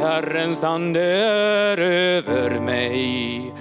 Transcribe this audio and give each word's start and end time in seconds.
Herrens, 0.00 0.64
ande 0.64 1.00
är 1.00 1.78
över 1.78 2.60
mig. 2.60 3.52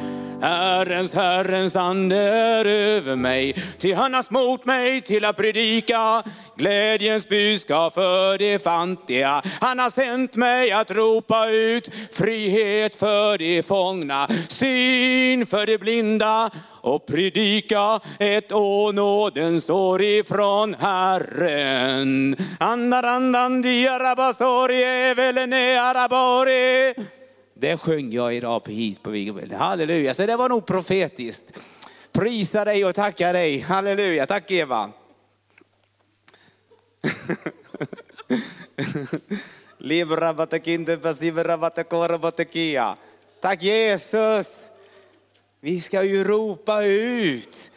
Herrens, 0.41 1.13
Herrens 1.13 1.75
ande 1.75 2.17
är 2.17 2.65
över 2.65 3.15
mig. 3.15 3.53
Till 3.53 3.95
han 3.95 4.13
har 4.13 4.21
smort 4.21 4.65
mig 4.65 5.01
till 5.01 5.25
att 5.25 5.37
predika 5.37 6.23
glädjens 6.57 7.29
budskap 7.29 7.93
för 7.93 8.37
de 8.37 8.59
fattiga. 8.59 9.41
Han 9.61 9.79
har 9.79 9.89
sänt 9.89 10.35
mig 10.35 10.71
att 10.71 10.91
ropa 10.91 11.49
ut 11.49 11.91
frihet 12.11 12.95
för 12.95 13.37
de 13.37 13.63
fångna, 13.63 14.27
syn 14.47 15.45
för 15.45 15.65
de 15.65 15.77
blinda 15.77 16.49
och 16.81 17.05
predika 17.05 17.99
ett 18.19 18.51
å 18.51 18.91
nåden 18.91 19.61
står 19.61 20.01
ifrån 20.01 20.73
Herren. 20.73 22.35
Andarandan 22.59 23.61
diarabasori 23.61 24.83
evelene 24.83 25.81
arabori. 25.81 26.93
Det 27.53 27.77
sjöng 27.77 28.11
jag 28.11 28.35
idag 28.35 28.63
på 28.63 28.71
hit 28.71 29.03
på 29.03 29.09
Viggen. 29.09 29.51
Halleluja, 29.51 30.13
så 30.13 30.25
det 30.25 30.35
var 30.35 30.49
nog 30.49 30.65
profetiskt. 30.65 31.45
Prisa 32.11 32.65
dig 32.65 32.85
och 32.85 32.95
tacka 32.95 33.33
dig. 33.33 33.59
Halleluja, 33.59 34.25
tack 34.25 34.51
Eva. 34.51 34.91
Tack 43.41 43.63
Jesus. 43.63 44.69
Vi 45.61 45.81
ska 45.81 46.03
ju 46.03 46.23
ropa 46.23 46.83
ut. 46.83 47.71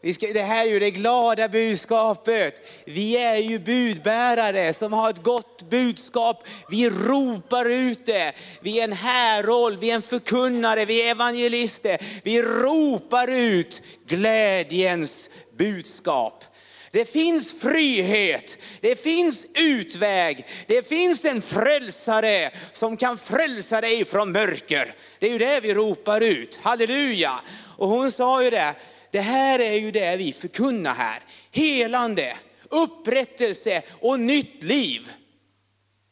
Vi 0.00 0.12
ska, 0.12 0.26
det 0.26 0.42
här 0.42 0.66
är 0.66 0.70
ju 0.70 0.78
det 0.78 0.90
glada 0.90 1.48
budskapet. 1.48 2.62
Vi 2.84 3.16
är 3.16 3.36
ju 3.36 3.58
budbärare 3.58 4.72
som 4.72 4.92
har 4.92 5.10
ett 5.10 5.22
gott 5.22 5.70
budskap. 5.70 6.48
Vi 6.70 6.90
ropar 6.90 7.64
ut 7.64 8.06
det. 8.06 8.32
Vi 8.60 8.80
är 8.80 8.84
en 8.84 8.92
härroll, 8.92 9.78
vi 9.78 9.90
är 9.90 9.94
en 9.94 10.02
förkunnare, 10.02 10.84
vi 10.84 11.06
är 11.06 11.10
evangelister. 11.10 11.98
Vi 12.24 12.42
ropar 12.42 13.28
ut 13.28 13.82
glädjens 14.06 15.30
budskap. 15.58 16.44
Det 16.90 17.04
finns 17.04 17.52
frihet, 17.60 18.58
det 18.80 19.02
finns 19.02 19.46
utväg, 19.54 20.46
det 20.66 20.88
finns 20.88 21.24
en 21.24 21.42
frälsare 21.42 22.50
som 22.72 22.96
kan 22.96 23.18
frälsa 23.18 23.80
dig 23.80 24.04
från 24.04 24.32
mörker. 24.32 24.94
Det 25.18 25.26
är 25.26 25.32
ju 25.32 25.38
det 25.38 25.60
vi 25.60 25.74
ropar 25.74 26.20
ut, 26.20 26.58
halleluja. 26.62 27.40
Och 27.76 27.88
hon 27.88 28.10
sa 28.10 28.44
ju 28.44 28.50
det, 28.50 28.74
det 29.10 29.20
här 29.20 29.58
är 29.58 29.74
ju 29.74 29.90
det 29.90 30.16
vi 30.16 30.32
förkunnar 30.32 30.94
här. 30.94 31.20
Helande, 31.50 32.36
upprättelse 32.68 33.82
och 34.00 34.20
nytt 34.20 34.62
liv. 34.62 35.10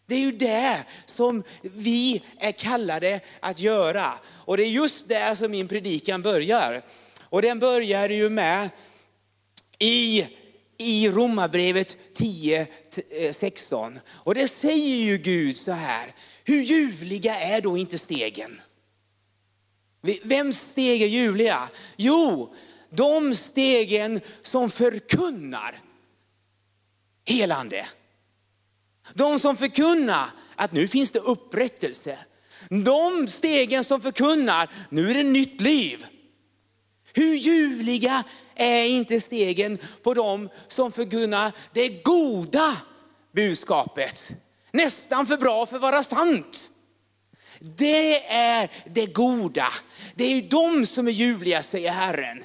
Det 0.08 0.14
är 0.14 0.20
ju 0.20 0.32
det 0.32 0.84
som 1.06 1.42
vi 1.62 2.22
är 2.38 2.52
kallade 2.52 3.20
att 3.40 3.60
göra. 3.60 4.12
Och 4.44 4.56
det 4.56 4.64
är 4.64 4.70
just 4.70 5.08
där 5.08 5.34
som 5.34 5.50
min 5.50 5.68
predikan 5.68 6.22
börjar. 6.22 6.82
Och 7.22 7.42
den 7.42 7.58
börjar 7.58 8.08
ju 8.08 8.30
med 8.30 8.68
i, 9.78 10.26
i 10.78 11.10
Romarbrevet 11.10 11.96
10, 12.14 12.66
16. 13.32 13.96
Eh, 13.96 14.00
Och 14.08 14.34
det 14.34 14.48
säger 14.48 14.96
ju 14.96 15.18
Gud 15.18 15.56
så 15.56 15.72
här, 15.72 16.14
hur 16.44 16.62
ljuvliga 16.62 17.40
är 17.40 17.60
då 17.60 17.76
inte 17.76 17.98
stegen? 17.98 18.60
Vems 20.22 20.60
steg 20.60 21.02
är 21.02 21.06
ljuvliga? 21.06 21.68
Jo, 21.96 22.54
de 22.90 23.34
stegen 23.34 24.20
som 24.42 24.70
förkunnar 24.70 25.80
helande. 27.24 27.86
De 29.14 29.38
som 29.38 29.56
förkunnar 29.56 30.30
att 30.56 30.72
nu 30.72 30.88
finns 30.88 31.10
det 31.10 31.18
upprättelse. 31.18 32.18
De 32.84 33.28
stegen 33.28 33.84
som 33.84 34.00
förkunnar, 34.00 34.70
nu 34.90 35.10
är 35.10 35.14
det 35.14 35.22
nytt 35.22 35.60
liv. 35.60 36.06
Hur 37.14 37.34
ljuvliga 37.34 38.24
är 38.56 38.88
inte 38.88 39.20
stegen 39.20 39.78
på 40.02 40.14
dem 40.14 40.48
som 40.68 40.92
förkunnar 40.92 41.52
det 41.72 42.04
goda 42.04 42.76
budskapet. 43.32 44.30
Nästan 44.72 45.26
för 45.26 45.36
bra 45.36 45.66
för 45.66 45.76
att 45.76 45.82
vara 45.82 46.02
sant. 46.02 46.70
Det 47.60 48.26
är 48.26 48.70
det 48.86 49.06
goda. 49.06 49.68
Det 50.14 50.24
är 50.24 50.42
de 50.42 50.86
som 50.86 51.08
är 51.08 51.12
ljuvliga, 51.12 51.62
säger 51.62 51.90
Herren. 51.90 52.44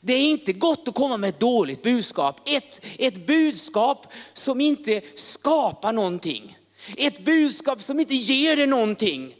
Det 0.00 0.12
är 0.12 0.20
inte 0.20 0.52
gott 0.52 0.88
att 0.88 0.94
komma 0.94 1.16
med 1.16 1.28
ett 1.28 1.40
dåligt 1.40 1.82
budskap. 1.82 2.40
Ett, 2.48 2.80
ett 2.98 3.26
budskap 3.26 4.12
som 4.32 4.60
inte 4.60 5.00
skapar 5.14 5.92
någonting. 5.92 6.58
Ett 6.96 7.24
budskap 7.24 7.82
som 7.82 8.00
inte 8.00 8.14
ger 8.14 8.56
dig 8.56 8.66
någonting. 8.66 9.34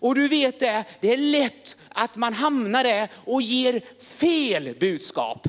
Och 0.00 0.14
du 0.14 0.28
vet 0.28 0.60
det, 0.60 0.84
det 1.00 1.12
är 1.12 1.16
lätt 1.16 1.76
att 1.88 2.16
man 2.16 2.34
hamnar 2.34 2.84
där 2.84 3.08
och 3.14 3.42
ger 3.42 3.82
fel 4.02 4.76
budskap. 4.80 5.46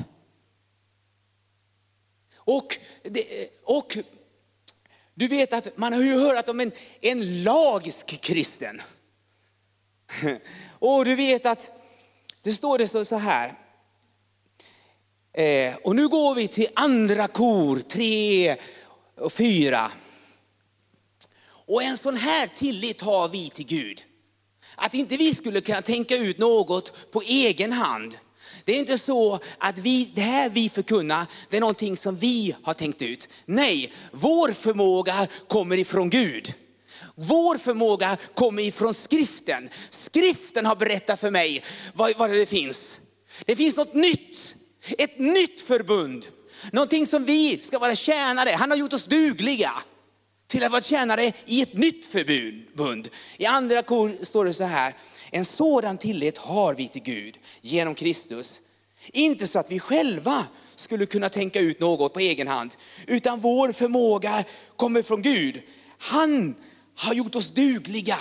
Och, 2.34 2.78
och 3.64 3.98
du 5.14 5.28
vet 5.28 5.52
att 5.52 5.76
man 5.76 5.92
har 5.92 6.02
ju 6.02 6.18
hört 6.18 6.48
om 6.48 6.60
en, 6.60 6.72
en 7.00 7.42
lagisk 7.42 8.06
kristen. 8.06 8.82
Och 10.78 11.04
du 11.04 11.14
vet 11.14 11.46
att 11.46 11.70
det 12.42 12.52
står 12.52 12.78
det 12.78 13.04
så 13.04 13.16
här. 13.16 13.54
Eh, 15.32 15.76
och 15.76 15.96
nu 15.96 16.08
går 16.08 16.34
vi 16.34 16.48
till 16.48 16.68
andra 16.74 17.28
kor, 17.28 17.78
tre 17.78 18.56
och 19.16 19.32
fyra. 19.32 19.92
Och 21.44 21.82
en 21.82 21.96
sån 21.96 22.16
här 22.16 22.46
tillit 22.46 23.00
har 23.00 23.28
vi 23.28 23.50
till 23.50 23.66
Gud. 23.66 24.04
Att 24.82 24.94
inte 24.94 25.16
vi 25.16 25.34
skulle 25.34 25.60
kunna 25.60 25.82
tänka 25.82 26.16
ut 26.16 26.38
något 26.38 27.10
på 27.12 27.22
egen 27.22 27.72
hand. 27.72 28.16
Det 28.64 28.72
är 28.72 28.78
inte 28.78 28.98
så 28.98 29.38
att 29.58 29.78
vi, 29.78 30.10
det 30.14 30.20
här 30.20 30.50
vi 30.50 30.68
förkunnar, 30.68 31.26
det 31.50 31.56
är 31.56 31.60
någonting 31.60 31.96
som 31.96 32.16
vi 32.16 32.54
har 32.62 32.74
tänkt 32.74 33.02
ut. 33.02 33.28
Nej, 33.46 33.92
vår 34.12 34.52
förmåga 34.52 35.26
kommer 35.48 35.76
ifrån 35.76 36.10
Gud. 36.10 36.54
Vår 37.14 37.58
förmåga 37.58 38.16
kommer 38.34 38.62
ifrån 38.62 38.94
skriften. 38.94 39.68
Skriften 39.90 40.66
har 40.66 40.76
berättat 40.76 41.20
för 41.20 41.30
mig 41.30 41.62
vad, 41.94 42.18
vad 42.18 42.30
det 42.30 42.46
finns. 42.46 43.00
Det 43.44 43.56
finns 43.56 43.76
något 43.76 43.94
nytt, 43.94 44.54
ett 44.98 45.18
nytt 45.18 45.62
förbund. 45.62 46.26
Någonting 46.72 47.06
som 47.06 47.24
vi 47.24 47.58
ska 47.58 47.78
vara 47.78 47.94
tjänare. 47.94 48.50
Han 48.50 48.70
har 48.70 48.78
gjort 48.78 48.92
oss 48.92 49.04
dugliga 49.04 49.72
till 50.52 50.64
att 50.64 50.72
vara 50.72 50.82
tjänare 50.82 51.32
i 51.46 51.62
ett 51.62 51.74
nytt 51.74 52.06
förbund. 52.06 53.08
I 53.36 53.46
andra 53.46 53.82
kor 53.82 54.12
står 54.22 54.44
det 54.44 54.52
så 54.52 54.64
här, 54.64 54.96
en 55.30 55.44
sådan 55.44 55.98
tillit 55.98 56.38
har 56.38 56.74
vi 56.74 56.88
till 56.88 57.02
Gud 57.02 57.38
genom 57.60 57.94
Kristus. 57.94 58.60
Inte 59.12 59.46
så 59.46 59.58
att 59.58 59.70
vi 59.70 59.78
själva 59.78 60.44
skulle 60.76 61.06
kunna 61.06 61.28
tänka 61.28 61.60
ut 61.60 61.80
något 61.80 62.14
på 62.14 62.20
egen 62.20 62.48
hand, 62.48 62.74
utan 63.06 63.40
vår 63.40 63.72
förmåga 63.72 64.44
kommer 64.76 65.02
från 65.02 65.22
Gud. 65.22 65.62
Han 65.98 66.54
har 66.96 67.14
gjort 67.14 67.34
oss 67.34 67.50
dugliga 67.50 68.18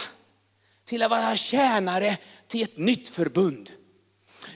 till 0.85 1.03
att 1.03 1.11
vara 1.11 1.37
tjänare 1.37 2.17
till 2.47 2.63
ett 2.63 2.77
nytt 2.77 3.09
förbund. 3.09 3.71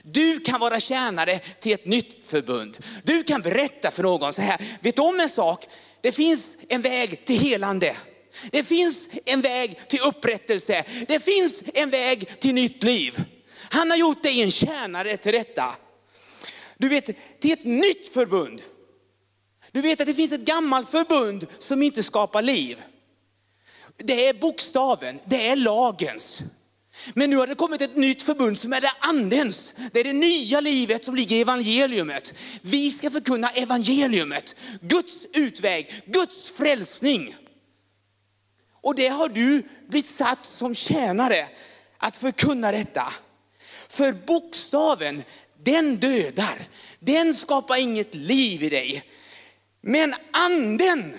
Du 0.08 0.40
kan 0.40 0.60
vara 0.60 0.80
tjänare 0.80 1.38
till 1.38 1.72
ett 1.72 1.86
nytt 1.86 2.28
förbund. 2.28 2.78
Du 3.02 3.22
kan 3.22 3.42
berätta 3.42 3.90
för 3.90 4.02
någon 4.02 4.32
så 4.32 4.42
här, 4.42 4.78
vet 4.80 4.96
du 4.96 5.02
om 5.02 5.20
en 5.20 5.28
sak? 5.28 5.66
Det 6.00 6.12
finns 6.12 6.56
en 6.68 6.80
väg 6.80 7.24
till 7.24 7.40
helande. 7.40 7.96
Det 8.50 8.64
finns 8.64 9.08
en 9.24 9.40
väg 9.40 9.88
till 9.88 10.00
upprättelse. 10.00 10.84
Det 11.08 11.20
finns 11.20 11.62
en 11.74 11.90
väg 11.90 12.40
till 12.40 12.54
nytt 12.54 12.82
liv. 12.82 13.24
Han 13.70 13.90
har 13.90 13.98
gjort 13.98 14.22
dig 14.22 14.42
en 14.42 14.50
tjänare 14.50 15.16
till 15.16 15.32
detta. 15.32 15.76
Du 16.78 16.88
vet, 16.88 17.40
till 17.40 17.52
ett 17.52 17.64
nytt 17.64 18.08
förbund. 18.12 18.62
Du 19.72 19.82
vet 19.82 20.00
att 20.00 20.06
det 20.06 20.14
finns 20.14 20.32
ett 20.32 20.40
gammalt 20.40 20.90
förbund 20.90 21.46
som 21.58 21.82
inte 21.82 22.02
skapar 22.02 22.42
liv. 22.42 22.82
Det 23.96 24.26
är 24.26 24.34
bokstaven, 24.34 25.20
det 25.24 25.48
är 25.48 25.56
lagens. 25.56 26.42
Men 27.14 27.30
nu 27.30 27.36
har 27.36 27.46
det 27.46 27.54
kommit 27.54 27.82
ett 27.82 27.96
nytt 27.96 28.22
förbund 28.22 28.58
som 28.58 28.72
är 28.72 28.80
det 28.80 28.92
andens. 29.00 29.74
Det 29.92 30.00
är 30.00 30.04
det 30.04 30.12
nya 30.12 30.60
livet 30.60 31.04
som 31.04 31.14
ligger 31.14 31.36
i 31.36 31.40
evangeliumet. 31.40 32.34
Vi 32.62 32.90
ska 32.90 33.10
förkunna 33.10 33.48
evangeliumet, 33.48 34.54
Guds 34.80 35.26
utväg, 35.32 36.02
Guds 36.06 36.50
frälsning. 36.50 37.36
Och 38.82 38.94
det 38.94 39.08
har 39.08 39.28
du 39.28 39.62
blivit 39.88 40.16
satt 40.16 40.46
som 40.46 40.74
tjänare 40.74 41.48
att 41.98 42.16
förkunna 42.16 42.72
detta. 42.72 43.12
För 43.88 44.12
bokstaven, 44.12 45.22
den 45.64 45.96
dödar. 45.96 46.62
Den 46.98 47.34
skapar 47.34 47.80
inget 47.80 48.14
liv 48.14 48.62
i 48.62 48.68
dig. 48.68 49.02
Men 49.80 50.14
anden 50.32 51.18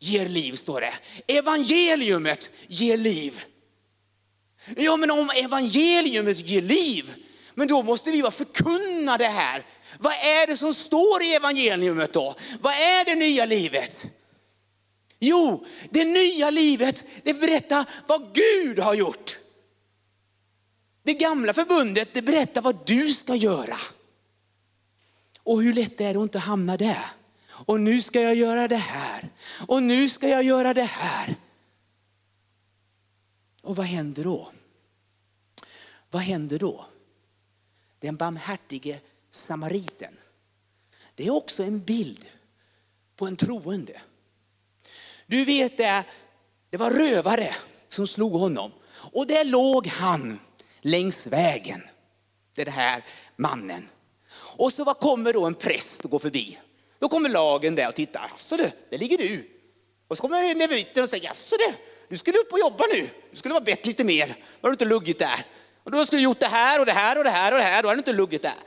ger 0.00 0.28
liv, 0.28 0.52
står 0.52 0.80
det. 0.80 0.94
Evangeliumet 1.26 2.50
ger 2.68 2.96
liv. 2.96 3.44
Ja, 4.76 4.96
men 4.96 5.10
om 5.10 5.30
evangeliumet 5.36 6.48
ger 6.48 6.62
liv, 6.62 7.14
men 7.54 7.68
då 7.68 7.82
måste 7.82 8.10
vi 8.10 8.20
vara 8.20 8.32
förkunna 8.32 9.18
det 9.18 9.28
här. 9.28 9.62
Vad 9.98 10.12
är 10.12 10.46
det 10.46 10.56
som 10.56 10.74
står 10.74 11.22
i 11.22 11.34
evangeliumet 11.34 12.12
då? 12.12 12.34
Vad 12.60 12.72
är 12.72 13.04
det 13.04 13.14
nya 13.14 13.44
livet? 13.44 14.06
Jo, 15.18 15.66
det 15.90 16.04
nya 16.04 16.50
livet, 16.50 17.04
det 17.22 17.34
berättar 17.34 17.84
vad 18.06 18.34
Gud 18.34 18.78
har 18.78 18.94
gjort. 18.94 19.38
Det 21.02 21.14
gamla 21.14 21.52
förbundet, 21.52 22.08
det 22.14 22.22
berättar 22.22 22.62
vad 22.62 22.86
du 22.86 23.12
ska 23.12 23.34
göra. 23.34 23.76
Och 25.42 25.62
hur 25.62 25.72
lätt 25.72 26.00
är 26.00 26.12
det 26.12 26.18
att 26.18 26.22
inte 26.22 26.38
hamna 26.38 26.76
där? 26.76 27.06
Och 27.48 27.80
nu 27.80 28.00
ska 28.00 28.20
jag 28.20 28.34
göra 28.34 28.68
det 28.68 28.76
här. 28.76 29.28
Och 29.66 29.82
nu 29.82 30.08
ska 30.08 30.28
jag 30.28 30.42
göra 30.42 30.74
det 30.74 30.82
här. 30.82 31.34
Och 33.64 33.76
vad 33.76 33.86
händer 33.86 34.24
då? 34.24 34.48
Vad 36.10 36.22
händer 36.22 36.58
då? 36.58 36.86
Den 38.00 38.16
barmhärtige 38.16 39.00
samariten. 39.30 40.16
Det 41.14 41.26
är 41.26 41.30
också 41.30 41.62
en 41.62 41.80
bild 41.80 42.24
på 43.16 43.26
en 43.26 43.36
troende. 43.36 44.00
Du 45.26 45.44
vet 45.44 45.76
det, 45.76 46.04
det 46.70 46.76
var 46.76 46.90
rövare 46.90 47.54
som 47.88 48.06
slog 48.06 48.32
honom. 48.32 48.72
Och 49.12 49.26
där 49.26 49.44
låg 49.44 49.86
han 49.86 50.38
längs 50.80 51.26
vägen. 51.26 51.82
Det 52.54 52.60
är 52.60 52.64
den 52.64 52.74
här 52.74 53.04
mannen. 53.36 53.88
Och 54.56 54.72
så 54.72 54.84
vad 54.84 54.98
kommer 54.98 55.32
då 55.32 55.46
en 55.46 55.54
präst 55.54 56.00
och 56.00 56.10
går 56.10 56.18
förbi. 56.18 56.58
Då 56.98 57.08
kommer 57.08 57.28
lagen 57.28 57.74
där 57.74 57.88
och 57.88 57.94
tittar. 57.94 58.28
Jaså, 58.32 58.56
du, 58.56 58.70
där 58.90 58.98
ligger 58.98 59.18
du. 59.18 59.50
Och 60.08 60.16
så 60.16 60.20
kommer 60.20 60.54
leviten 60.54 61.02
och 61.02 61.10
säger, 61.10 61.24
jaså 61.24 61.56
du, 61.56 61.74
du 62.08 62.18
skulle 62.18 62.38
upp 62.38 62.52
och 62.52 62.58
jobba 62.58 62.84
nu. 62.92 63.10
Du 63.30 63.36
skulle 63.36 63.54
vara 63.54 63.64
bett 63.64 63.86
lite 63.86 64.04
mer. 64.04 64.26
Då 64.26 64.34
har 64.60 64.70
du 64.70 64.74
inte 64.74 64.84
luggit 64.84 65.18
där. 65.18 65.46
Och 65.82 65.90
då 65.90 66.06
skulle 66.06 66.20
du 66.20 66.24
gjort 66.24 66.40
det 66.40 66.46
här 66.46 66.80
och 66.80 66.86
det 66.86 66.92
här 66.92 67.18
och 67.18 67.24
det 67.24 67.30
här 67.30 67.52
och 67.52 67.58
det 67.58 67.64
här. 67.64 67.82
Då 67.82 67.88
har 67.88 67.94
du 67.94 67.98
inte 67.98 68.12
luggit 68.12 68.42
där. 68.42 68.58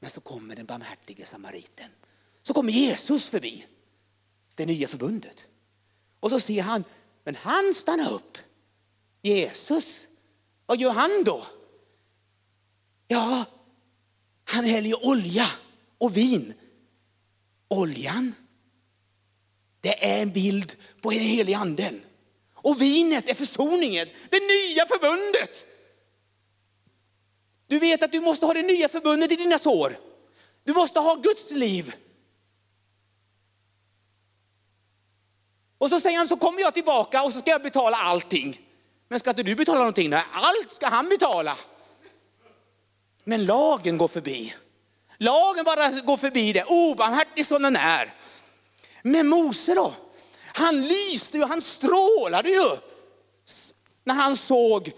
Men 0.00 0.10
så 0.10 0.20
kommer 0.20 0.56
den 0.56 0.66
barmhärtige 0.66 1.26
samariten. 1.26 1.90
Så 2.42 2.54
kommer 2.54 2.72
Jesus 2.72 3.28
förbi. 3.28 3.66
Det 4.54 4.66
nya 4.66 4.88
förbundet. 4.88 5.46
Och 6.20 6.30
så 6.30 6.40
ser 6.40 6.62
han, 6.62 6.84
men 7.24 7.34
han 7.34 7.74
stannar 7.74 8.12
upp. 8.12 8.38
Jesus, 9.22 10.06
vad 10.66 10.80
gör 10.80 10.90
han 10.90 11.24
då? 11.24 11.46
Ja, 13.08 13.44
han 14.44 14.64
häller 14.64 15.06
olja 15.06 15.46
och 15.98 16.16
vin. 16.16 16.54
Oljan, 17.68 18.34
det 19.80 20.04
är 20.04 20.22
en 20.22 20.32
bild 20.32 20.76
på 21.00 21.10
den 21.10 21.20
helige 21.20 21.56
anden. 21.56 22.00
Och 22.62 22.82
vinet 22.82 23.28
är 23.28 23.34
försoningen, 23.34 24.08
det 24.30 24.40
nya 24.40 24.86
förbundet. 24.86 25.64
Du 27.66 27.78
vet 27.78 28.02
att 28.02 28.12
du 28.12 28.20
måste 28.20 28.46
ha 28.46 28.54
det 28.54 28.62
nya 28.62 28.88
förbundet 28.88 29.32
i 29.32 29.36
dina 29.36 29.58
sår. 29.58 29.98
Du 30.64 30.72
måste 30.72 31.00
ha 31.00 31.14
Guds 31.14 31.50
liv. 31.50 31.94
Och 35.78 35.90
så 35.90 36.00
säger 36.00 36.18
han, 36.18 36.28
så 36.28 36.36
kommer 36.36 36.60
jag 36.60 36.74
tillbaka 36.74 37.22
och 37.22 37.32
så 37.32 37.38
ska 37.38 37.50
jag 37.50 37.62
betala 37.62 37.96
allting. 37.96 38.60
Men 39.08 39.18
ska 39.20 39.30
inte 39.30 39.42
du 39.42 39.54
betala 39.54 39.78
någonting? 39.78 40.10
Nej, 40.10 40.24
allt 40.32 40.70
ska 40.70 40.86
han 40.86 41.08
betala. 41.08 41.56
Men 43.24 43.44
lagen 43.44 43.98
går 43.98 44.08
förbi. 44.08 44.54
Lagen 45.18 45.64
bara 45.64 45.90
går 45.90 46.16
förbi 46.16 46.52
det, 46.52 46.64
obarmhärtig 46.64 47.46
som 47.46 47.62
den 47.62 47.76
är. 47.76 48.14
Men 49.02 49.28
Mose 49.28 49.74
då? 49.74 49.94
Han 50.58 50.82
lyste 50.82 51.36
ju, 51.36 51.44
han 51.44 51.62
strålade 51.62 52.48
ju. 52.48 52.76
När 54.04 54.14
han 54.14 54.36
såg, 54.36 54.92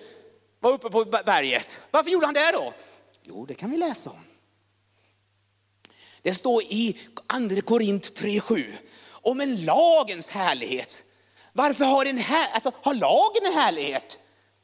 var 0.60 0.72
uppe 0.72 0.90
på 0.90 1.04
berget. 1.04 1.78
Varför 1.90 2.10
gjorde 2.10 2.26
han 2.26 2.34
det 2.34 2.52
då? 2.52 2.74
Jo, 3.22 3.46
det 3.46 3.54
kan 3.54 3.70
vi 3.70 3.76
läsa 3.76 4.10
om. 4.10 4.24
Det 6.22 6.34
står 6.34 6.62
i 6.62 6.98
andra 7.26 7.60
Korint 7.60 8.20
3.7 8.20 8.72
om 9.10 9.40
en 9.40 9.64
lagens 9.64 10.28
härlighet. 10.28 11.02
Varför 11.52 11.84
har, 11.84 12.04
den 12.04 12.18
här, 12.18 12.52
alltså, 12.52 12.72
har 12.82 12.94
lagen 12.94 13.46
en 13.46 13.52
härlighet? 13.52 14.18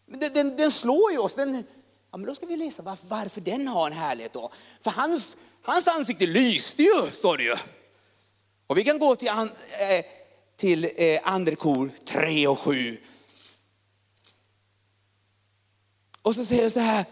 Den, 0.07 0.33
den, 0.33 0.57
den 0.57 0.71
slår 0.71 1.13
ju 1.13 1.19
oss. 1.19 1.35
Den, 1.35 1.65
ja, 2.11 2.19
men 2.19 2.27
då 2.27 2.35
ska 2.35 2.47
vi 2.47 2.57
läsa 2.57 2.83
varför, 2.83 3.07
varför 3.07 3.41
den 3.41 3.69
har 3.69 3.87
en 3.87 3.97
härlighet. 3.97 4.33
Då. 4.33 4.53
För 4.81 4.91
hans, 4.91 5.37
hans 5.63 5.89
ansikte 5.89 6.27
lyste 6.27 6.83
ju, 6.83 7.11
står 7.13 7.37
det 7.37 7.45
ju. 7.45 7.57
Och 8.67 8.79
vi 8.79 8.85
kan 8.85 8.99
gå 8.99 9.15
till, 9.15 9.29
an, 9.29 9.51
eh, 9.81 10.05
till 10.56 10.91
eh, 10.97 11.20
andra 11.25 11.56
kor 11.56 11.91
3 12.05 12.47
och 12.47 12.58
7. 12.58 12.99
Och 16.23 16.35
så 16.35 16.44
säger 16.44 16.62
det 16.62 16.70
så 16.70 16.81
här. 16.81 17.05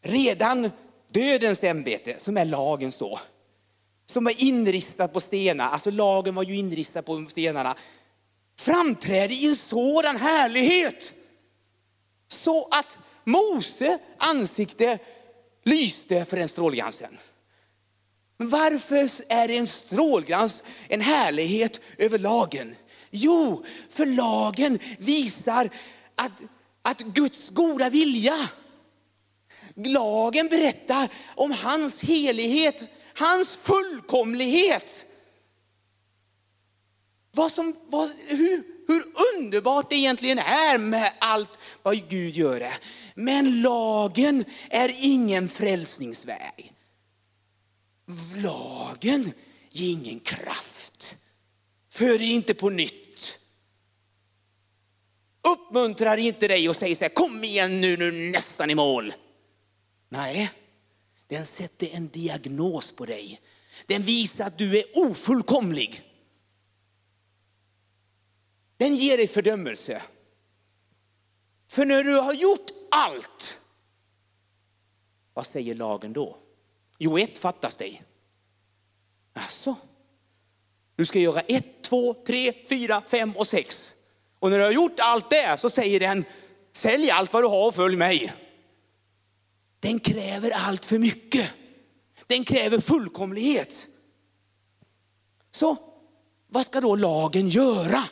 Redan 0.00 0.70
dödens 1.10 1.64
ämbete, 1.64 2.18
som 2.18 2.36
är 2.36 2.44
lagen 2.44 2.92
så, 2.92 3.20
som 4.06 4.24
var 4.24 4.42
inristat 4.42 5.12
på 5.12 5.20
stenar, 5.20 5.68
alltså 5.68 5.90
lagen 5.90 6.34
var 6.34 6.42
ju 6.42 6.56
inristad 6.56 7.02
på 7.02 7.26
stenarna, 7.28 7.76
framträder 8.58 9.34
i 9.34 9.46
en 9.46 9.56
sådan 9.56 10.16
härlighet. 10.16 11.12
Så 12.28 12.68
att 12.70 12.98
Mose 13.24 13.98
ansikte 14.18 14.98
lyste 15.62 16.24
för 16.24 16.36
den 16.36 16.48
strålglansen. 16.48 17.18
Men 18.38 18.48
varför 18.48 19.10
är 19.28 19.48
det 19.48 19.56
en 19.56 19.66
strålglans, 19.66 20.62
en 20.88 21.00
härlighet 21.00 21.80
över 21.98 22.18
lagen? 22.18 22.76
Jo, 23.10 23.64
för 23.90 24.06
lagen 24.06 24.78
visar 24.98 25.70
att, 26.14 26.32
att 26.82 27.00
Guds 27.00 27.50
goda 27.50 27.90
vilja. 27.90 28.48
Lagen 29.74 30.48
berättar 30.48 31.08
om 31.34 31.50
hans 31.50 32.00
helighet, 32.00 32.90
hans 33.14 33.56
fullkomlighet. 33.56 35.04
Vad 37.32 37.52
som, 37.52 37.76
vad, 37.86 38.10
hur, 38.28 38.62
hur 38.88 39.04
underbart 39.36 39.90
det 39.90 39.96
egentligen 39.96 40.38
är 40.38 40.78
med 40.78 41.12
allt 41.18 41.60
vad 41.82 42.08
Gud 42.08 42.34
gör. 42.34 42.72
Men 43.14 43.62
lagen 43.62 44.44
är 44.70 44.94
ingen 45.00 45.48
frälsningsväg. 45.48 46.72
Lagen 48.42 49.32
ger 49.70 49.92
ingen 49.92 50.20
kraft. 50.20 51.16
För 51.88 52.22
inte 52.22 52.54
på 52.54 52.70
nytt. 52.70 53.38
Uppmuntrar 55.42 56.16
inte 56.16 56.48
dig 56.48 56.68
och 56.68 56.76
säger 56.76 56.96
så 56.96 57.04
här, 57.04 57.14
kom 57.14 57.44
igen 57.44 57.80
nu, 57.80 57.96
nu 57.96 58.30
nästan 58.30 58.70
i 58.70 58.74
mål. 58.74 59.14
Nej, 60.08 60.50
den 61.26 61.46
sätter 61.46 61.94
en 61.94 62.08
diagnos 62.08 62.92
på 62.92 63.06
dig. 63.06 63.40
Den 63.86 64.02
visar 64.02 64.44
att 64.46 64.58
du 64.58 64.78
är 64.78 64.84
ofullkomlig. 64.94 66.02
Den 68.76 68.94
ger 68.94 69.16
dig 69.16 69.28
fördömelse. 69.28 70.02
För 71.70 71.84
när 71.84 72.04
du 72.04 72.14
har 72.20 72.32
gjort 72.32 72.70
allt, 72.90 73.58
vad 75.34 75.46
säger 75.46 75.74
lagen 75.74 76.12
då? 76.12 76.38
Jo, 76.98 77.18
ett 77.18 77.38
fattas 77.38 77.76
dig. 77.76 78.02
Alltså, 79.32 79.76
du 80.96 81.06
ska 81.06 81.18
göra 81.18 81.40
ett, 81.40 81.82
två, 81.82 82.14
tre, 82.14 82.52
fyra, 82.68 83.02
fem 83.06 83.36
och 83.36 83.46
sex. 83.46 83.92
Och 84.38 84.50
när 84.50 84.58
du 84.58 84.64
har 84.64 84.72
gjort 84.72 85.00
allt 85.00 85.30
det 85.30 85.60
så 85.60 85.70
säger 85.70 86.00
den, 86.00 86.24
sälj 86.72 87.10
allt 87.10 87.32
vad 87.32 87.42
du 87.42 87.48
har 87.48 87.68
och 87.68 87.74
följ 87.74 87.96
mig. 87.96 88.32
Den 89.80 90.00
kräver 90.00 90.50
allt 90.50 90.84
för 90.84 90.98
mycket. 90.98 91.50
Den 92.26 92.44
kräver 92.44 92.80
fullkomlighet. 92.80 93.86
Så 95.50 95.76
vad 96.46 96.64
ska 96.64 96.80
då 96.80 96.96
lagen 96.96 97.48
göra? 97.48 98.04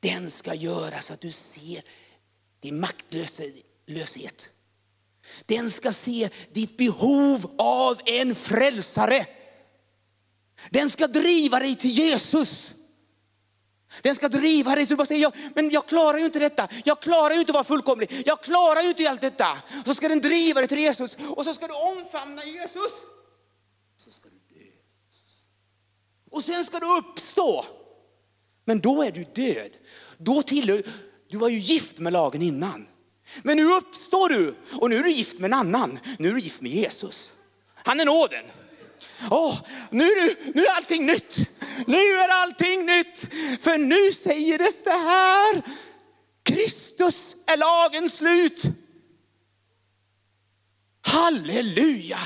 Den 0.00 0.30
ska 0.30 0.54
göra 0.54 1.00
så 1.00 1.12
att 1.12 1.20
du 1.20 1.32
ser 1.32 1.82
din 2.60 2.80
maktlöshet. 2.80 4.48
Den 5.46 5.70
ska 5.70 5.92
se 5.92 6.28
ditt 6.52 6.76
behov 6.76 7.54
av 7.58 8.00
en 8.04 8.34
frälsare. 8.34 9.26
Den 10.70 10.90
ska 10.90 11.06
driva 11.06 11.58
dig 11.58 11.76
till 11.76 11.90
Jesus. 11.90 12.74
Den 14.02 14.14
ska 14.14 14.28
driva 14.28 14.74
dig 14.74 14.86
så 14.86 14.92
du 14.92 14.96
bara 14.96 15.06
säger, 15.06 15.22
ja, 15.22 15.32
men 15.54 15.70
jag 15.70 15.86
klarar 15.86 16.18
ju 16.18 16.24
inte 16.24 16.38
detta. 16.38 16.68
Jag 16.84 17.00
klarar 17.00 17.34
ju 17.34 17.40
inte 17.40 17.50
att 17.50 17.54
vara 17.54 17.64
fullkomlig. 17.64 18.22
Jag 18.26 18.42
klarar 18.42 18.82
ju 18.82 18.88
inte 18.88 19.10
allt 19.10 19.20
detta. 19.20 19.62
Så 19.84 19.94
ska 19.94 20.08
den 20.08 20.20
driva 20.20 20.60
dig 20.60 20.68
till 20.68 20.78
Jesus 20.78 21.16
och 21.36 21.44
så 21.44 21.54
ska 21.54 21.66
du 21.66 21.74
omfamna 21.74 22.44
Jesus. 22.44 22.92
Så 23.96 24.10
ska 24.10 24.28
du 24.28 24.58
dö. 24.58 24.64
Och 26.30 26.44
sen 26.44 26.64
ska 26.64 26.78
du 26.78 26.98
uppstå. 26.98 27.64
Men 28.64 28.80
då 28.80 29.02
är 29.02 29.10
du 29.10 29.24
död. 29.24 29.76
Då 30.18 30.42
tillhör, 30.42 30.82
du 31.28 31.36
var 31.36 31.48
ju 31.48 31.58
gift 31.58 31.98
med 31.98 32.12
lagen 32.12 32.42
innan. 32.42 32.86
Men 33.42 33.56
nu 33.56 33.72
uppstår 33.72 34.28
du 34.28 34.54
och 34.80 34.90
nu 34.90 34.96
är 34.96 35.02
du 35.02 35.10
gift 35.10 35.38
med 35.38 35.48
en 35.48 35.58
annan. 35.58 35.98
Nu 36.18 36.28
är 36.28 36.32
du 36.32 36.40
gift 36.40 36.60
med 36.60 36.72
Jesus. 36.72 37.32
Han 37.74 38.00
är 38.00 38.04
nåden. 38.04 38.44
Oh, 39.30 39.60
nu, 39.90 40.36
nu 40.54 40.64
är 40.66 40.76
allting 40.76 41.06
nytt. 41.06 41.36
Nu 41.86 41.96
är 41.96 42.28
allting 42.28 42.86
nytt. 42.86 43.18
För 43.60 43.78
nu 43.78 44.12
säger 44.12 44.58
det 44.58 44.72
så 44.84 44.90
här. 44.90 45.62
Kristus 46.42 47.36
är 47.46 47.56
lagens 47.56 48.16
slut. 48.16 48.62
Halleluja! 51.06 52.18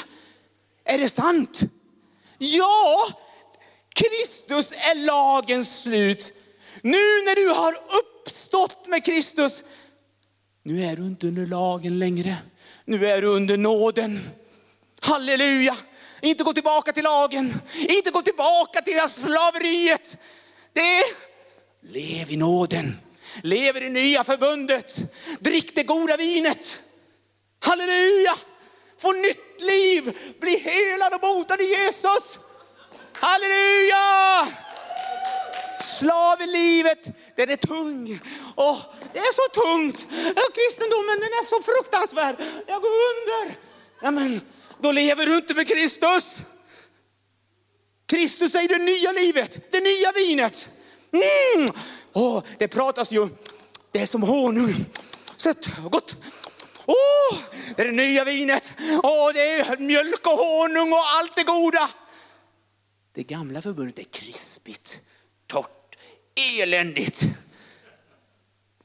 Är 0.85 0.99
det 0.99 1.09
sant? 1.09 1.61
Ja, 2.39 3.09
Kristus 3.95 4.73
är 4.73 4.95
lagens 4.95 5.83
slut. 5.83 6.33
Nu 6.83 7.23
när 7.25 7.35
du 7.35 7.49
har 7.49 7.73
uppstått 7.73 8.87
med 8.89 9.05
Kristus, 9.05 9.63
nu 10.66 10.85
är 10.85 10.96
du 10.96 11.02
inte 11.02 11.26
under 11.26 11.46
lagen 11.46 11.99
längre. 11.99 12.37
Nu 12.85 13.06
är 13.06 13.20
du 13.20 13.26
under 13.26 13.56
nåden. 13.56 14.20
Halleluja! 15.00 15.76
Inte 16.20 16.44
gå 16.44 16.52
tillbaka 16.52 16.92
till 16.92 17.04
lagen, 17.04 17.61
inte 17.75 18.11
gå 18.11 18.23
tillbaka 18.23 18.80
till 18.80 19.00
slaveriet. 19.08 20.16
Det 20.73 20.99
är, 20.99 21.04
lev 21.80 22.30
i 22.30 22.37
nåden, 22.37 22.99
lev 23.42 23.76
i 23.76 23.80
det 23.80 23.88
nya 23.88 24.25
förbundet, 24.25 24.96
drick 25.40 25.75
det 25.75 25.82
goda 25.82 26.16
vinet. 26.16 26.76
Halleluja! 27.61 28.35
Få 28.99 29.12
nytt 29.12 29.61
liv, 29.61 30.18
bli 30.40 30.58
helad 30.58 31.14
och 31.14 31.20
botad 31.20 31.61
i 31.61 31.64
Jesus. 31.64 32.38
Halleluja! 33.12 34.49
Slav 35.99 36.42
i 36.42 36.46
livet. 36.46 37.08
den 37.37 37.50
är 37.50 37.56
tung. 37.56 38.20
Åh, 38.56 38.78
det 39.16 39.20
är 39.20 39.32
så 39.32 39.61
tungt. 39.61 40.06
Kristendomen 40.54 41.20
den 41.20 41.32
är 41.40 41.46
så 41.46 41.62
fruktansvärd. 41.62 42.37
Jag 42.66 42.82
går 42.82 42.88
under. 42.88 43.58
Ja, 44.02 44.11
men, 44.11 44.40
då 44.80 44.92
lever 44.92 45.26
du 45.26 45.37
inte 45.37 45.54
med 45.54 45.68
Kristus. 45.68 46.25
Kristus 48.06 48.54
är 48.54 48.68
det 48.68 48.78
nya 48.78 49.12
livet, 49.12 49.73
det 49.73 49.80
nya 49.80 50.12
vinet. 50.12 50.68
Mm. 51.12 51.68
Oh, 52.12 52.42
det 52.58 52.68
pratas 52.68 53.12
ju, 53.12 53.28
det 53.92 54.02
är 54.02 54.06
som 54.06 54.23
honung. 54.23 54.75
Sött 55.37 55.68
och 55.85 55.92
gott. 55.92 56.16
Oh, 56.87 57.38
det 57.76 57.82
är 57.82 57.87
det 57.87 57.92
nya 57.92 58.25
vinet. 58.25 58.73
oh, 59.02 59.32
det 59.35 59.50
är 59.50 59.76
mjölk 59.76 60.26
och 60.26 60.38
honung 60.38 60.92
och 60.92 61.04
allt 61.18 61.37
det 61.37 61.42
goda. 61.44 61.88
Det 63.14 63.23
gamla 63.23 63.62
förbundet 63.62 63.99
är 63.99 64.04
krispigt, 64.04 64.99
torrt, 65.46 65.96
eländigt. 66.35 67.26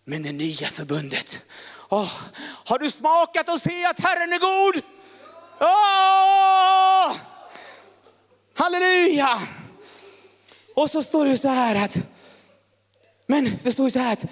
Men 0.05 0.24
det 0.24 0.31
nya 0.31 0.67
förbundet, 0.67 1.41
oh, 1.89 2.12
har 2.65 2.79
du 2.79 2.89
smakat 2.89 3.50
och 3.50 3.60
se 3.60 3.86
att 3.86 4.00
Herren 4.00 4.34
är 4.34 4.39
god? 4.39 4.84
Oh, 5.60 7.17
Halleluja! 8.55 9.41
Och 10.75 10.89
så 10.89 11.03
står 11.03 11.25
det 11.25 11.38
så 11.38 11.48
här 11.48 11.86
att, 11.86 11.98
men 13.27 13.58
det 13.63 13.72
står 13.72 13.89
så 13.89 14.00
här 14.00 14.13
att 14.13 14.25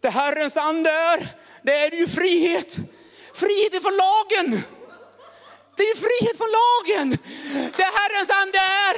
det 0.00 0.10
Herrens 0.10 0.56
ande 0.56 0.90
är, 0.90 1.28
det 1.62 1.72
är 1.72 1.90
ju 1.90 2.08
frihet. 2.08 2.76
Frihet 3.34 3.82
från 3.82 3.96
lagen. 3.96 4.62
Det 5.76 5.82
är 5.82 5.96
frihet 5.96 6.36
från 6.36 6.52
lagen. 6.62 7.18
Det 7.76 7.82
Herrens 7.82 8.30
ande 8.30 8.58
är. 8.58 8.94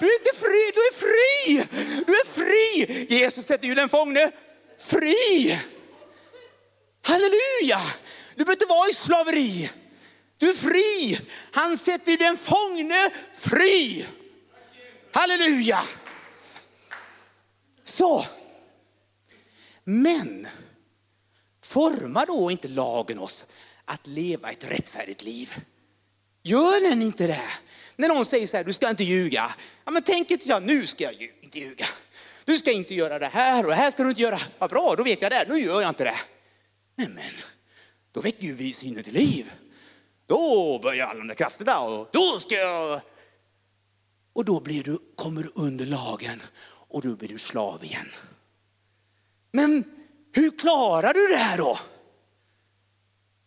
Du 0.00 0.06
är 0.06 0.18
inte 0.18 0.34
fri, 0.40 0.72
du 0.74 0.80
är 0.80 0.94
fri. 0.94 1.66
Du 2.06 2.12
är 2.12 2.26
fri. 2.32 3.06
Jesus 3.10 3.46
sätter 3.46 3.66
ju 3.68 3.74
den 3.74 3.88
fångne 3.88 4.30
fri. 4.90 5.58
Halleluja! 7.02 7.80
Du 8.34 8.44
behöver 8.44 8.52
inte 8.52 8.66
vara 8.66 8.88
i 8.88 8.92
slaveri. 8.92 9.70
Du 10.38 10.50
är 10.50 10.54
fri. 10.54 11.20
Han 11.52 11.78
sätter 11.78 12.16
den 12.16 12.38
fångne 12.38 13.10
fri. 13.34 14.06
Halleluja! 15.12 15.82
Så. 17.84 18.26
Men 19.84 20.48
formar 21.64 22.26
då 22.26 22.50
inte 22.50 22.68
lagen 22.68 23.18
oss 23.18 23.44
att 23.84 24.06
leva 24.06 24.50
ett 24.50 24.64
rättfärdigt 24.64 25.22
liv? 25.22 25.54
Gör 26.42 26.80
den 26.88 27.02
inte 27.02 27.26
det? 27.26 27.50
När 27.96 28.08
någon 28.08 28.24
säger 28.24 28.46
så 28.46 28.56
här, 28.56 28.64
du 28.64 28.72
ska 28.72 28.90
inte 28.90 29.04
ljuga. 29.04 29.54
Ja, 29.84 29.90
men 29.90 30.02
tänk 30.02 30.30
inte 30.30 30.46
så 30.46 30.60
nu 30.60 30.86
ska 30.86 31.04
jag 31.04 31.30
inte 31.42 31.58
ljuga. 31.58 31.86
Du 32.44 32.56
ska 32.56 32.72
inte 32.72 32.94
göra 32.94 33.18
det 33.18 33.26
här 33.26 33.64
och 33.64 33.70
det 33.70 33.76
här 33.76 33.90
ska 33.90 34.02
du 34.02 34.08
inte 34.08 34.22
göra. 34.22 34.40
Vad 34.58 34.70
bra, 34.70 34.94
då 34.96 35.02
vet 35.02 35.22
jag 35.22 35.32
det. 35.32 35.44
Nu 35.48 35.58
gör 35.58 35.80
jag 35.80 35.88
inte 35.88 36.04
det. 36.04 36.18
Men, 36.96 37.12
men 37.12 37.32
då 38.12 38.20
väcker 38.20 38.42
ju 38.42 38.54
vi 38.54 38.72
synen 38.72 39.02
till 39.02 39.14
liv. 39.14 39.52
Då 40.26 40.78
börjar 40.82 41.06
alla 41.06 41.18
de 41.18 41.28
där 41.28 41.34
krafterna 41.34 41.80
och 41.80 42.08
då 42.12 42.38
ska 42.40 42.54
jag... 42.54 43.00
Och 44.32 44.44
då 44.44 44.60
blir 44.60 44.84
du, 44.84 44.98
kommer 45.16 45.42
du 45.42 45.50
under 45.54 45.86
lagen 45.86 46.42
och 46.88 47.02
då 47.02 47.16
blir 47.16 47.28
du 47.28 47.38
slav 47.38 47.84
igen. 47.84 48.08
Men 49.52 49.84
hur 50.32 50.58
klarar 50.58 51.12
du 51.12 51.26
det 51.26 51.36
här 51.36 51.58
då? 51.58 51.78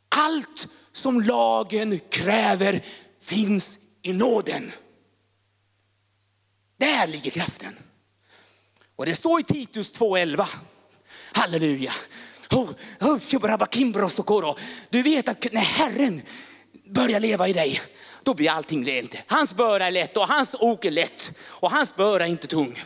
Allt 0.10 0.68
som 0.92 1.22
lagen 1.22 2.00
kräver 2.00 2.84
finns 3.22 3.78
i 4.02 4.14
nåden. 4.14 4.72
Där 6.78 7.08
ligger 7.08 7.32
kraften. 7.32 7.74
Och 8.96 9.06
det 9.06 9.16
står 9.16 9.40
i 9.40 9.44
Titus 9.44 9.94
2.11. 9.94 10.46
Halleluja. 11.32 11.94
Du 14.90 15.04
vet 15.04 15.30
att 15.30 15.54
när 15.54 15.62
Herren 15.62 16.22
börjar 16.90 17.20
leva 17.20 17.48
i 17.48 17.54
dig, 17.54 17.82
då 18.24 18.34
blir 18.34 18.50
allting 18.50 18.84
lätt. 18.84 19.16
Hans 19.28 19.54
börda 19.54 19.86
är 19.86 19.92
lätt 19.92 20.18
och 20.18 20.28
hans 20.28 20.56
ok 20.60 20.86
är 20.86 20.92
lätt 20.92 21.32
och 21.40 21.72
hans 21.72 21.96
börda 21.96 22.26
är 22.26 22.30
inte 22.30 22.48
tung. 22.48 22.80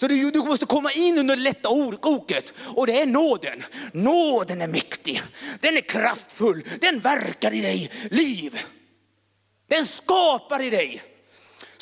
Så 0.00 0.08
du, 0.08 0.30
du 0.30 0.38
måste 0.38 0.66
komma 0.66 0.92
in 0.92 1.18
under 1.18 1.36
det 1.36 1.42
lätta 1.42 1.68
oket 1.68 2.52
och 2.58 2.86
det 2.86 3.00
är 3.00 3.06
nåden. 3.06 3.62
Nåden 3.92 4.60
är 4.60 4.68
mäktig, 4.68 5.22
den 5.60 5.76
är 5.76 5.80
kraftfull, 5.80 6.64
den 6.80 7.00
verkar 7.00 7.54
i 7.54 7.60
dig 7.60 7.90
liv. 8.10 8.60
Den 9.68 9.86
skapar 9.86 10.62
i 10.62 10.70
dig. 10.70 11.02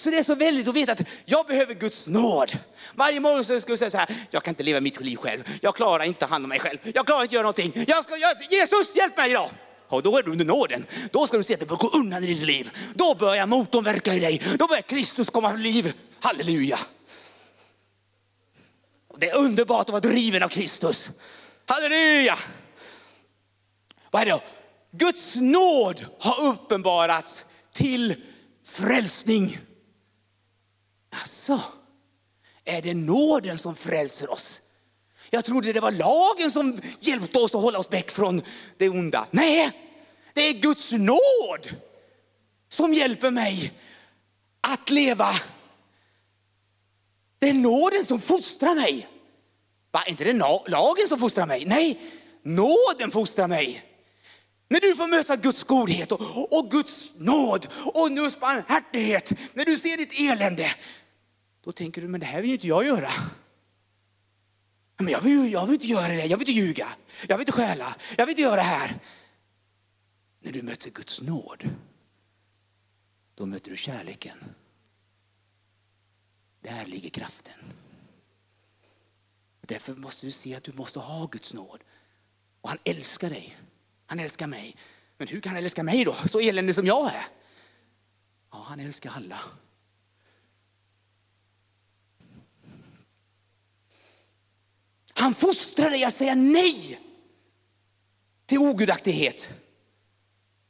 Så 0.01 0.11
det 0.11 0.19
är 0.19 0.23
så 0.23 0.35
väldigt 0.35 0.69
att 0.69 0.77
veta 0.77 0.93
att 0.93 1.01
jag 1.25 1.47
behöver 1.47 1.75
Guds 1.75 2.07
nåd. 2.07 2.59
Varje 2.95 3.21
morgon 3.21 3.45
så 3.45 3.61
ska 3.61 3.73
jag 3.73 3.79
säga 3.79 3.91
så 3.91 3.99
här, 3.99 4.09
jag 4.31 4.43
kan 4.43 4.53
inte 4.53 4.63
leva 4.63 4.81
mitt 4.81 5.01
liv 5.01 5.17
själv. 5.17 5.43
Jag 5.63 5.75
klarar 5.75 6.05
inte 6.05 6.27
hand 6.27 6.45
om 6.45 6.49
mig 6.49 6.61
själv. 6.61 6.79
Jag 6.95 7.07
klarar 7.07 7.23
inte 7.23 7.35
göra 7.35 7.43
någonting. 7.43 7.85
Jag 7.89 8.05
ska, 8.05 8.17
jag, 8.17 8.37
Jesus 8.51 8.97
hjälp 8.97 9.17
mig 9.17 9.31
idag. 9.31 9.51
Och 9.89 10.03
då 10.03 10.19
är 10.19 10.23
du 10.23 10.31
under 10.31 10.45
nåden. 10.45 10.87
Då 11.13 11.27
ska 11.27 11.37
du 11.37 11.43
se 11.43 11.55
att 11.55 11.61
det 11.61 11.67
börjar 11.67 11.79
gå 11.79 11.89
undan 11.89 12.25
i 12.25 12.27
ditt 12.27 12.47
liv. 12.47 12.71
Då 12.95 13.15
börjar 13.15 13.47
motorn 13.47 13.85
verka 13.85 14.15
i 14.15 14.21
dig. 14.21 14.43
Då 14.59 14.67
börjar 14.67 14.83
Kristus 14.83 15.31
komma 15.31 15.53
till 15.53 15.61
liv. 15.61 15.95
Halleluja. 16.21 16.79
Det 19.17 19.29
är 19.29 19.37
underbart 19.37 19.81
att 19.81 19.91
vara 19.91 20.01
driven 20.01 20.43
av 20.43 20.49
Kristus. 20.49 21.11
Halleluja! 21.67 22.39
Vad 24.11 24.23
är 24.23 24.27
det 24.27 24.33
då? 24.33 24.43
Guds 24.93 25.35
nåd 25.35 26.05
har 26.21 26.45
uppenbarats 26.47 27.45
till 27.73 28.15
frälsning. 28.65 29.59
Alltså, 31.11 31.63
är 32.65 32.83
det 32.83 32.95
nåden 32.95 33.59
som 33.59 33.77
frälser 33.77 34.31
oss? 34.31 34.61
Jag 35.31 35.45
trodde 35.45 35.73
det 35.73 35.81
var 35.81 35.93
lagen 35.93 36.51
som 36.51 36.81
hjälpte 37.01 37.39
oss 37.39 37.55
att 37.55 37.61
hålla 37.61 37.79
oss 37.79 37.93
väck 37.93 38.11
från 38.11 38.43
det 38.77 38.89
onda. 38.89 39.27
Nej, 39.31 39.71
det 40.35 40.41
är 40.41 40.53
Guds 40.53 40.93
nåd 40.93 41.71
som 42.69 42.95
hjälper 42.95 43.31
mig 43.31 43.73
att 44.61 44.91
leva 44.91 45.35
det 47.41 47.49
är 47.49 47.55
nåden 47.55 48.05
som 48.05 48.21
fostrar 48.21 48.75
mig. 48.75 49.09
Va, 49.93 50.03
inte 50.07 50.25
det 50.25 50.33
lagen 50.67 51.09
som 51.09 51.19
fostrar 51.19 51.47
mig? 51.47 51.65
Nej, 51.67 52.01
nåden 52.43 53.11
fostrar 53.11 53.49
mig. 53.49 53.85
När 54.69 54.81
du 54.81 54.97
får 54.97 55.07
möta 55.07 55.37
Guds 55.37 55.65
godhet 55.65 56.13
och, 56.13 56.59
och 56.59 56.71
Guds 56.71 57.11
nåd 57.17 57.67
och 57.95 58.11
Guds 58.11 58.41
barmhärtighet, 58.41 59.33
när 59.55 59.65
du 59.65 59.79
ser 59.79 59.97
ditt 59.97 60.21
elände, 60.21 60.71
då 61.65 61.73
tänker 61.73 62.01
du, 62.03 62.09
men 62.09 62.21
det 62.21 62.27
här 62.27 62.43
vill 62.43 62.51
inte 62.51 62.67
jag 62.67 62.87
göra. 62.87 63.11
Men 64.97 65.09
jag 65.09 65.21
vill, 65.21 65.53
jag 65.53 65.67
vill 65.67 65.75
inte 65.75 65.87
göra 65.87 66.09
det, 66.09 66.27
jag 66.27 66.39
vill 66.39 66.49
inte 66.49 66.61
ljuga, 66.61 66.89
jag 67.29 67.37
vill 67.37 67.43
inte 67.43 67.53
stjäla, 67.53 67.97
jag 68.19 68.27
vill 68.27 68.33
inte 68.33 68.43
göra 68.43 68.57
det 68.57 68.63
här. 68.63 69.01
När 70.41 70.53
du 70.53 70.63
möter 70.63 70.91
Guds 70.91 71.21
nåd, 71.21 71.69
då 73.35 73.47
möter 73.47 73.71
du 73.71 73.77
kärleken. 73.77 74.39
Där 76.61 76.87
ligger 76.87 77.11
kraften. 77.11 77.55
Därför 79.61 79.95
måste 79.95 80.27
du 80.27 80.31
se 80.31 80.55
att 80.55 80.65
du 80.65 80.73
måste 80.73 80.99
ha 80.99 81.27
Guds 81.27 81.55
nåd. 81.55 81.81
Och 82.61 82.69
han 82.69 82.79
älskar 82.85 83.31
dig. 83.31 83.57
Han 84.07 84.21
älskar 84.21 84.47
mig. 84.47 84.77
Men 85.19 85.29
hur 85.29 85.41
kan 85.41 85.53
han 85.55 85.65
älska 85.65 85.83
mig 85.83 86.05
då? 86.05 86.15
Så 86.15 86.41
eländig 86.41 86.75
som 86.75 86.87
jag 86.87 87.15
är. 87.15 87.27
Ja, 88.51 88.65
han 88.69 88.81
älskar 88.81 89.13
alla. 89.17 89.41
Han 95.21 95.35
fostrar 95.35 95.91
dig 95.91 96.05
att 96.05 96.15
säga 96.15 96.35
nej 96.35 97.01
till 98.47 98.59
ogudaktighet 98.59 99.49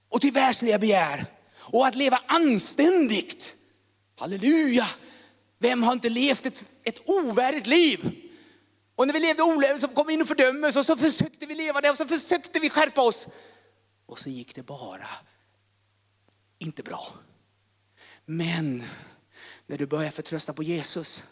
och 0.08 0.20
till 0.20 0.32
världsliga 0.32 0.78
begär 0.78 1.26
och 1.54 1.86
att 1.86 1.94
leva 1.94 2.22
anständigt. 2.26 3.54
Halleluja! 4.18 4.86
Vem 5.58 5.82
har 5.82 5.92
inte 5.92 6.08
levt 6.08 6.46
ett, 6.46 6.64
ett 6.84 7.08
ovärdigt 7.08 7.66
liv? 7.66 8.10
Och 8.94 9.06
när 9.06 9.14
vi 9.14 9.20
levde 9.20 9.42
ovärdigt 9.42 9.80
så 9.80 9.88
kom 9.88 10.06
vi 10.06 10.14
in 10.14 10.22
och 10.22 10.28
fördömdes 10.28 10.76
och 10.76 10.86
så 10.86 10.96
försökte 10.96 11.46
vi 11.46 11.54
leva 11.54 11.80
det 11.80 11.90
och 11.90 11.96
så 11.96 12.06
försökte 12.06 12.60
vi 12.60 12.70
skärpa 12.70 13.02
oss. 13.02 13.26
Och 14.06 14.18
så 14.18 14.30
gick 14.30 14.54
det 14.54 14.62
bara 14.62 15.08
inte 16.58 16.82
bra. 16.82 17.14
Men 18.24 18.82
när 19.66 19.78
du 19.78 19.86
börjar 19.86 20.10
förtrösta 20.10 20.52
på 20.52 20.62
Jesus, 20.62 21.22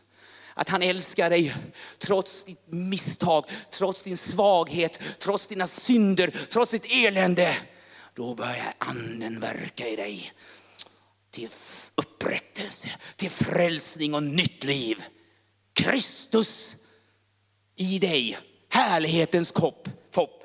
att 0.59 0.69
han 0.69 0.83
älskar 0.83 1.31
dig 1.31 1.55
trots 1.99 2.45
ditt 2.45 2.67
misstag, 2.67 3.45
trots 3.71 4.03
din 4.03 4.17
svaghet, 4.17 4.99
trots 5.19 5.49
dina 5.49 5.67
synder, 5.67 6.31
trots 6.51 6.71
ditt 6.71 6.87
elände. 6.93 7.57
Då 8.15 8.35
börjar 8.35 8.75
anden 8.79 9.41
verka 9.41 9.89
i 9.89 9.97
dig 9.97 10.33
till 11.31 11.49
upprättelse, 11.95 12.89
till 13.17 13.31
frälsning 13.31 14.15
och 14.15 14.23
nytt 14.23 14.65
liv. 14.65 15.03
Kristus 15.73 16.77
i 17.77 17.99
dig, 17.99 18.39
härlighetens 18.69 19.51
kopp. 19.51 19.89
Fopp. 20.11 20.45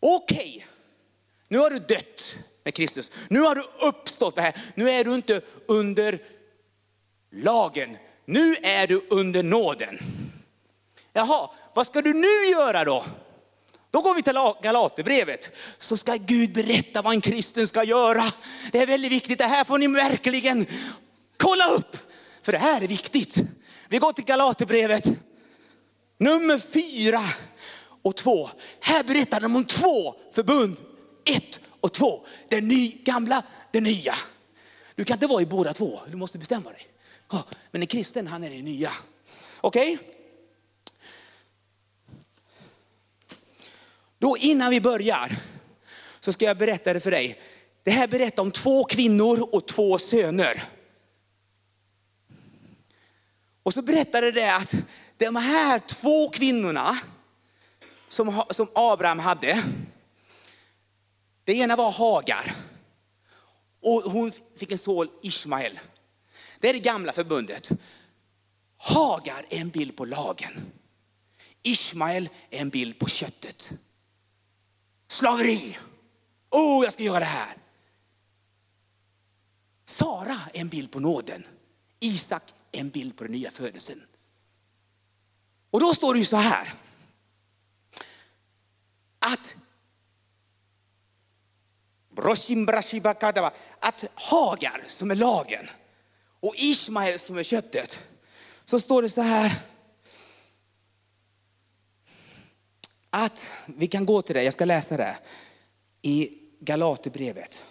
Okej, 0.00 0.66
nu 1.48 1.58
har 1.58 1.70
du 1.70 1.78
dött 1.78 2.36
med 2.64 2.74
Kristus. 2.74 3.10
Nu 3.28 3.40
har 3.40 3.54
du 3.54 3.62
uppstått 3.88 4.34
det 4.34 4.42
här. 4.42 4.56
Nu 4.74 4.90
är 4.90 5.04
du 5.04 5.14
inte 5.14 5.40
under 5.66 6.18
lagen. 7.32 7.96
Nu 8.24 8.56
är 8.62 8.86
du 8.86 9.06
under 9.10 9.42
nåden. 9.42 9.98
Jaha, 11.12 11.50
vad 11.74 11.86
ska 11.86 12.02
du 12.02 12.14
nu 12.14 12.50
göra 12.50 12.84
då? 12.84 13.04
Då 13.90 14.00
går 14.00 14.14
vi 14.14 14.22
till 14.22 14.38
Galaterbrevet. 14.62 15.50
Så 15.78 15.96
ska 15.96 16.14
Gud 16.14 16.52
berätta 16.52 17.02
vad 17.02 17.12
en 17.12 17.20
kristen 17.20 17.66
ska 17.66 17.84
göra. 17.84 18.32
Det 18.72 18.78
är 18.78 18.86
väldigt 18.86 19.12
viktigt. 19.12 19.38
Det 19.38 19.44
här 19.44 19.64
får 19.64 19.78
ni 19.78 19.86
verkligen 19.86 20.66
kolla 21.36 21.68
upp. 21.68 21.96
För 22.42 22.52
det 22.52 22.58
här 22.58 22.82
är 22.82 22.88
viktigt. 22.88 23.36
Vi 23.88 23.98
går 23.98 24.12
till 24.12 24.24
Galaterbrevet. 24.24 25.04
Nummer 26.18 26.58
fyra 26.58 27.22
och 28.02 28.16
två. 28.16 28.50
Här 28.80 29.04
berättar 29.04 29.40
de 29.40 29.56
om 29.56 29.64
två 29.64 30.14
förbund. 30.34 30.80
Ett 31.24 31.60
och 31.82 31.92
två. 31.92 32.26
Det 32.48 32.60
ny, 32.60 32.92
gamla, 33.04 33.42
det 33.70 33.80
nya. 33.80 34.14
Du 34.94 35.04
kan 35.04 35.14
inte 35.14 35.26
vara 35.26 35.42
i 35.42 35.46
båda 35.46 35.72
två. 35.72 36.00
Du 36.10 36.16
måste 36.16 36.38
bestämma 36.38 36.70
dig. 36.70 36.82
Men 37.70 37.82
en 37.82 37.86
kristen, 37.86 38.26
han 38.26 38.44
är 38.44 38.50
det 38.50 38.62
nya. 38.62 38.92
Okej? 39.60 39.94
Okay? 39.94 40.06
Då 44.18 44.36
innan 44.36 44.70
vi 44.70 44.80
börjar 44.80 45.36
så 46.20 46.32
ska 46.32 46.44
jag 46.44 46.58
berätta 46.58 46.92
det 46.92 47.00
för 47.00 47.10
dig. 47.10 47.40
Det 47.82 47.90
här 47.90 48.08
berättar 48.08 48.42
om 48.42 48.50
två 48.50 48.84
kvinnor 48.84 49.48
och 49.54 49.68
två 49.68 49.98
söner. 49.98 50.64
Och 53.62 53.72
så 53.72 53.82
berättade 53.82 54.30
det 54.30 54.54
att 54.54 54.74
de 55.16 55.36
här 55.36 55.78
två 55.78 56.28
kvinnorna 56.28 56.98
som, 58.08 58.42
som 58.50 58.68
Abraham 58.74 59.18
hade, 59.18 59.62
det 61.44 61.52
ena 61.52 61.76
var 61.76 61.92
Hagar 61.92 62.56
och 63.82 64.02
hon 64.02 64.32
fick 64.56 64.70
en 64.70 64.78
son 64.78 65.08
Ismael. 65.22 65.80
Det 66.60 66.68
är 66.68 66.72
det 66.72 66.78
gamla 66.78 67.12
förbundet. 67.12 67.70
Hagar 68.76 69.46
är 69.50 69.60
en 69.60 69.70
bild 69.70 69.96
på 69.96 70.04
lagen. 70.04 70.72
Ismael 71.62 72.28
är 72.50 72.60
en 72.60 72.68
bild 72.68 72.98
på 72.98 73.08
köttet. 73.08 73.70
Slaveri. 75.08 75.78
Oh, 76.50 76.84
jag 76.84 76.92
ska 76.92 77.02
göra 77.02 77.18
det 77.18 77.24
här. 77.24 77.56
Sara 79.84 80.40
är 80.54 80.60
en 80.60 80.68
bild 80.68 80.90
på 80.90 81.00
nåden. 81.00 81.46
Isak 82.00 82.42
är 82.72 82.80
en 82.80 82.90
bild 82.90 83.16
på 83.16 83.24
den 83.24 83.32
nya 83.32 83.50
födelsen. 83.50 84.02
Och 85.70 85.80
då 85.80 85.94
står 85.94 86.14
det 86.14 86.20
ju 86.20 86.26
så 86.26 86.36
här. 86.36 86.74
Att 89.18 89.54
att 93.80 94.04
Hagar 94.14 94.84
som 94.86 95.10
är 95.10 95.16
lagen 95.16 95.70
och 96.40 96.54
Ismael 96.56 97.18
som 97.18 97.38
är 97.38 97.42
köttet. 97.42 97.98
Så 98.64 98.80
står 98.80 99.02
det 99.02 99.08
så 99.08 99.22
här. 99.22 99.52
Att, 103.10 103.46
vi 103.66 103.86
kan 103.86 104.06
gå 104.06 104.22
till 104.22 104.34
det, 104.34 104.42
jag 104.42 104.52
ska 104.52 104.64
läsa 104.64 104.96
det. 104.96 105.16
I 106.02 106.38
Galaterbrevet. 106.60 107.64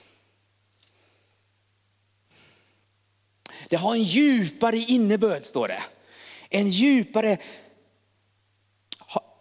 Det 3.69 3.75
har 3.75 3.95
en 3.95 4.04
djupare 4.04 4.77
innebörd 4.77 5.43
står 5.43 5.67
det. 5.67 5.84
En 6.49 6.67
djupare 6.67 7.38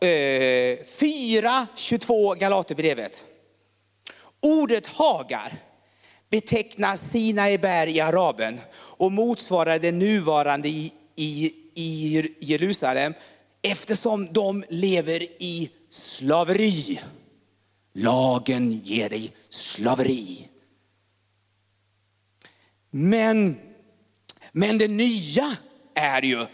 4.22 0.01 2.35
eh, 2.35 2.39
Galaterbrevet. 2.39 3.25
Ordet 4.41 4.87
Hagar 4.87 5.57
betecknar 6.31 6.97
Sinaiberg 6.97 7.97
i 7.97 8.01
Araben 8.01 8.61
och 8.73 9.13
motsvarar 9.13 9.79
det 9.79 9.93
nuvarande 9.93 10.69
i, 10.69 10.93
i, 11.17 11.53
i 11.75 12.35
Jerusalem 12.41 13.15
eftersom 13.63 14.33
de 14.33 14.65
lever 14.69 15.23
i 15.23 15.71
slaveri. 15.91 17.01
Lagen 17.93 18.81
ger 18.85 19.09
dig 19.09 19.33
slaveri. 19.49 20.49
Men, 22.91 23.61
men 24.53 24.79
det 24.79 24.89
nya 24.89 25.57
är 25.95 26.23
ju, 26.23 26.47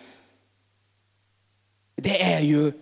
det 1.97 2.23
är 2.23 2.41
ju, 2.41 2.73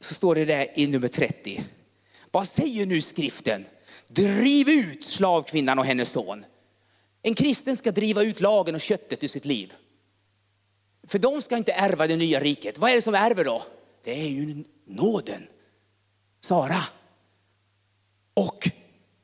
så 0.00 0.14
står 0.14 0.34
det 0.34 0.44
där 0.44 0.66
i 0.74 0.86
nummer 0.86 1.08
30. 1.08 1.64
Vad 2.30 2.46
säger 2.46 2.86
nu 2.86 3.02
skriften? 3.02 3.66
Driv 4.08 4.68
ut 4.68 5.04
slavkvinnan 5.04 5.78
och 5.78 5.84
hennes 5.84 6.08
son. 6.08 6.44
En 7.22 7.34
kristen 7.34 7.76
ska 7.76 7.92
driva 7.92 8.22
ut 8.22 8.40
lagen 8.40 8.74
och 8.74 8.80
köttet 8.80 9.24
ur 9.24 9.28
sitt 9.28 9.44
liv. 9.44 9.72
För 11.06 11.18
de 11.18 11.42
ska 11.42 11.56
inte 11.56 11.72
ärva 11.72 12.06
det 12.06 12.16
nya 12.16 12.40
riket. 12.40 12.78
Vad 12.78 12.90
är 12.90 12.94
det 12.94 13.02
som 13.02 13.14
ärver 13.14 13.44
då? 13.44 13.62
Det 14.04 14.20
är 14.20 14.28
ju 14.28 14.64
nåden. 14.84 15.46
Sara 16.40 16.80
och 18.34 18.70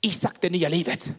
Isak, 0.01 0.35
det 0.41 0.51
nya 0.51 0.69
livet. 0.69 1.11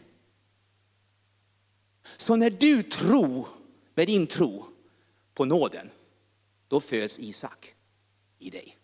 Så 2.16 2.36
när 2.36 2.50
du 2.50 2.82
tror 2.82 3.48
med 3.94 4.06
din 4.06 4.26
tro 4.26 4.66
på 5.34 5.44
nåden, 5.44 5.90
då 6.68 6.80
föds 6.80 7.18
Isak 7.18 7.74
i 8.38 8.50
dig. 8.50 8.76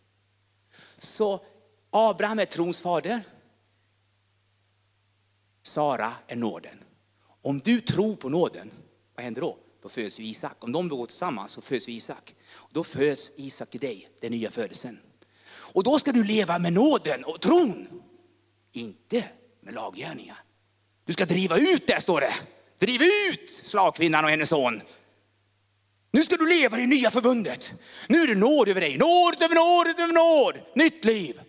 Så 0.99 1.45
Abraham 1.91 2.39
är 2.39 2.45
trons 2.45 2.81
fader. 2.81 3.23
Sara 5.79 6.13
är 6.27 6.37
nåden. 6.37 6.79
Om 7.43 7.59
du 7.59 7.81
tror 7.81 8.17
på 8.17 8.29
nåden, 8.29 8.71
vad 9.15 9.25
händer 9.25 9.41
då? 9.41 9.59
Då 9.83 9.89
föds 9.89 10.21
Isak. 10.21 10.65
Om 10.65 10.73
de 10.73 10.89
går 10.89 11.07
tillsammans 11.07 11.53
så 11.53 11.61
föds 11.61 11.89
Isak. 11.89 12.35
Då 12.71 12.85
föds 12.85 13.33
Isak 13.37 13.75
i 13.75 13.79
dig, 13.79 14.09
den 14.21 14.31
nya 14.31 14.51
födelsen. 14.51 14.99
Och 15.49 15.85
då 15.85 15.99
ska 15.99 16.13
du 16.13 16.25
leva 16.25 16.59
med 16.59 16.73
nåden 16.73 17.25
och 17.25 17.41
tron. 17.41 18.03
Inte 18.73 19.25
med 19.61 19.75
laggärningar. 19.75 20.43
Du 21.05 21.13
ska 21.13 21.25
driva 21.25 21.59
ut 21.59 21.87
det, 21.87 22.01
står 22.01 22.21
det. 22.21 22.35
Driv 22.79 23.03
ut 23.03 23.51
slagkvinnan 23.63 24.25
och 24.25 24.31
hennes 24.31 24.49
son. 24.49 24.81
Nu 26.11 26.23
ska 26.23 26.37
du 26.37 26.49
leva 26.49 26.79
i 26.79 26.81
det 26.81 26.87
nya 26.87 27.11
förbundet. 27.11 27.73
Nu 28.09 28.23
är 28.23 28.27
det 28.27 28.35
nåd 28.35 28.69
över 28.69 28.81
dig. 28.81 28.99
Nåd 28.99 29.43
över 29.43 29.55
nåd 29.55 29.87
över 29.87 30.13
nåd. 30.13 30.61
Nytt 30.75 31.05
liv. 31.05 31.41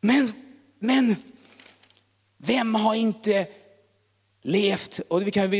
Men, 0.00 0.28
men 0.78 1.16
vem 2.46 2.74
har 2.74 2.94
inte 2.94 3.46
levt, 4.42 5.00
och 5.08 5.26
vi 5.26 5.30
kan 5.30 5.50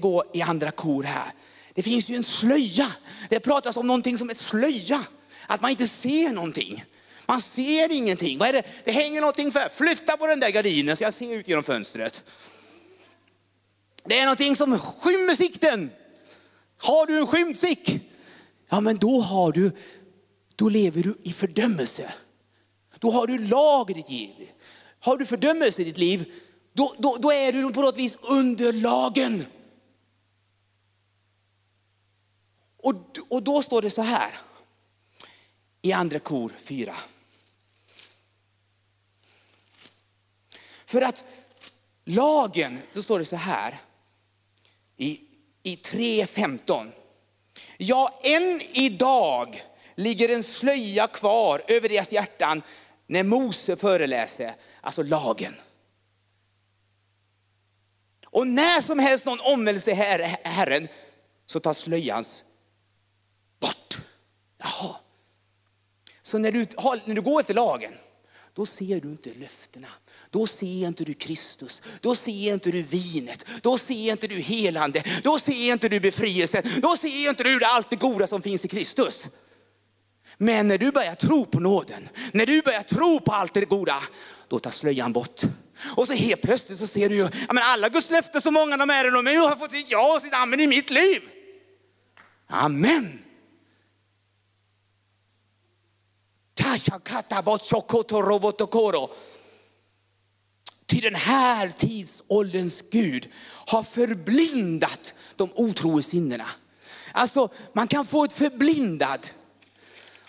gå 0.00 0.24
i 0.34 0.42
andra 0.42 0.70
kor 0.70 1.02
här. 1.02 1.32
Det 1.74 1.82
finns 1.82 2.08
ju 2.08 2.16
en 2.16 2.24
slöja. 2.24 2.92
Det 3.28 3.40
pratas 3.40 3.76
om 3.76 3.86
någonting 3.86 4.18
som 4.18 4.30
ett 4.30 4.36
slöja. 4.36 5.04
Att 5.46 5.60
man 5.60 5.70
inte 5.70 5.86
ser 5.86 6.32
någonting. 6.32 6.84
Man 7.26 7.40
ser 7.40 7.92
ingenting. 7.92 8.38
Vad 8.38 8.48
är 8.48 8.52
det? 8.52 8.62
det 8.84 8.92
hänger 8.92 9.20
någonting 9.20 9.52
för. 9.52 9.68
Flytta 9.68 10.16
på 10.16 10.26
den 10.26 10.40
där 10.40 10.50
gardinen 10.50 10.96
så 10.96 11.04
jag 11.04 11.14
ser 11.14 11.34
ut 11.34 11.48
genom 11.48 11.64
fönstret. 11.64 12.24
Det 14.04 14.18
är 14.18 14.24
någonting 14.24 14.56
som 14.56 14.78
skymmer 14.78 15.34
sikten. 15.34 15.90
Har 16.78 17.06
du 17.06 17.18
en 17.18 17.26
skymd 17.26 17.58
sikt? 17.58 17.90
Ja 18.68 18.80
men 18.80 18.96
då 18.96 19.20
har 19.20 19.52
du, 19.52 19.70
då 20.56 20.68
lever 20.68 21.02
du 21.02 21.14
i 21.22 21.32
fördömelse. 21.32 22.12
Då 22.98 23.10
har 23.10 23.26
du 23.26 23.38
lag 23.38 23.90
i 23.90 23.94
ditt 23.94 24.10
liv. 24.10 24.48
Har 25.04 25.16
du 25.16 25.26
fördömelse 25.26 25.82
i 25.82 25.84
ditt 25.84 25.98
liv, 25.98 26.32
då, 26.72 26.94
då, 26.98 27.16
då 27.16 27.32
är 27.32 27.52
du 27.52 27.72
på 27.72 27.80
något 27.80 27.96
vis 27.96 28.16
under 28.20 28.72
lagen. 28.72 29.46
Och, 32.76 32.94
och 33.28 33.42
då 33.42 33.62
står 33.62 33.82
det 33.82 33.90
så 33.90 34.02
här 34.02 34.34
i 35.82 35.92
andra 35.92 36.18
kor 36.18 36.52
4. 36.56 36.96
För 40.86 41.00
att 41.02 41.24
lagen, 42.04 42.78
då 42.92 43.02
står 43.02 43.18
det 43.18 43.24
så 43.24 43.36
här 43.36 43.78
i, 44.96 45.20
i 45.62 45.76
3.15. 45.76 46.92
Ja, 47.78 48.20
än 48.22 48.60
idag 48.72 49.62
ligger 49.94 50.28
en 50.28 50.42
slöja 50.42 51.06
kvar 51.06 51.62
över 51.68 51.88
deras 51.88 52.12
hjärtan 52.12 52.62
när 53.06 53.22
Mose 53.22 53.76
föreläser, 53.76 54.54
alltså 54.80 55.02
lagen. 55.02 55.54
Och 58.26 58.46
när 58.46 58.80
som 58.80 58.98
helst 58.98 59.24
någon 59.24 59.40
omvändelse 59.40 59.94
her 59.94 60.38
Herren 60.44 60.88
så 61.46 61.60
tar 61.60 61.72
slöjans 61.72 62.44
bort. 63.60 63.96
Jaha. 64.58 64.96
Så 66.22 66.38
när 66.38 66.52
du, 66.52 66.58
när 67.06 67.14
du 67.14 67.22
går 67.22 67.40
efter 67.40 67.54
lagen, 67.54 67.92
då 68.54 68.66
ser 68.66 69.00
du 69.00 69.08
inte 69.10 69.30
löftena. 69.34 69.88
Då 70.30 70.46
ser 70.46 70.86
inte 70.86 71.04
du 71.04 71.14
Kristus. 71.14 71.82
Då 72.00 72.14
ser 72.14 72.52
inte 72.52 72.70
du 72.70 72.82
vinet. 72.82 73.46
Då 73.62 73.78
ser 73.78 74.12
inte 74.12 74.26
du 74.26 74.40
helande. 74.40 75.02
Då 75.22 75.38
ser 75.38 75.72
inte 75.72 75.88
du 75.88 76.00
befrielsen. 76.00 76.62
Då 76.82 76.96
ser 76.96 77.28
inte 77.28 77.42
du 77.42 77.64
allt 77.64 77.90
det 77.90 77.96
goda 77.96 78.26
som 78.26 78.42
finns 78.42 78.64
i 78.64 78.68
Kristus. 78.68 79.28
Men 80.38 80.68
när 80.68 80.78
du 80.78 80.90
börjar 80.90 81.14
tro 81.14 81.44
på 81.46 81.60
nåden, 81.60 82.08
när 82.32 82.46
du 82.46 82.62
börjar 82.62 82.82
tro 82.82 83.20
på 83.20 83.32
allt 83.32 83.54
det 83.54 83.64
goda, 83.64 84.02
då 84.48 84.58
tar 84.58 84.70
slöjan 84.70 85.12
bort. 85.12 85.40
Och 85.96 86.06
så 86.06 86.12
helt 86.12 86.42
plötsligt 86.42 86.78
så 86.78 86.86
ser 86.86 87.08
du 87.08 87.14
ju, 87.14 87.22
ja, 87.22 87.52
men 87.52 87.62
alla 87.62 87.88
Guds 87.88 88.10
löften, 88.10 88.40
så 88.40 88.50
många 88.50 88.76
de 88.76 88.90
är, 88.90 89.22
men 89.22 89.34
jag 89.34 89.48
har 89.48 89.56
fått 89.56 89.70
sitt 89.70 89.90
ja 89.90 90.14
och 90.14 90.22
sitt 90.22 90.34
amen 90.34 90.60
i 90.60 90.66
mitt 90.66 90.90
liv. 90.90 91.22
Amen. 92.46 93.20
Till 100.86 101.02
den 101.02 101.14
här 101.14 101.68
tidsålderns 101.76 102.84
Gud 102.90 103.28
har 103.66 103.82
förblindat 103.82 105.14
de 105.36 105.50
otroliga 105.54 106.02
sinnena. 106.02 106.46
Alltså 107.12 107.48
man 107.72 107.88
kan 107.88 108.06
få 108.06 108.24
ett 108.24 108.32
förblindad. 108.32 109.28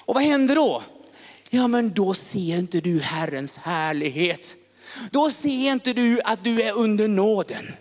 Och 0.06 0.16
vad 0.16 0.24
händer 0.24 0.56
då? 0.56 0.84
Ja 1.50 1.68
men 1.68 1.94
då 1.94 2.14
ser 2.14 2.58
inte 2.58 2.82
du 2.82 3.00
Herrens 3.00 3.58
härlighet. 3.58 4.56
Då 5.12 5.30
ser 5.30 5.72
inte 5.72 5.94
du 5.94 6.22
att 6.24 6.44
du 6.44 6.62
är 6.62 6.78
under 6.78 7.08
nåden. 7.08 7.74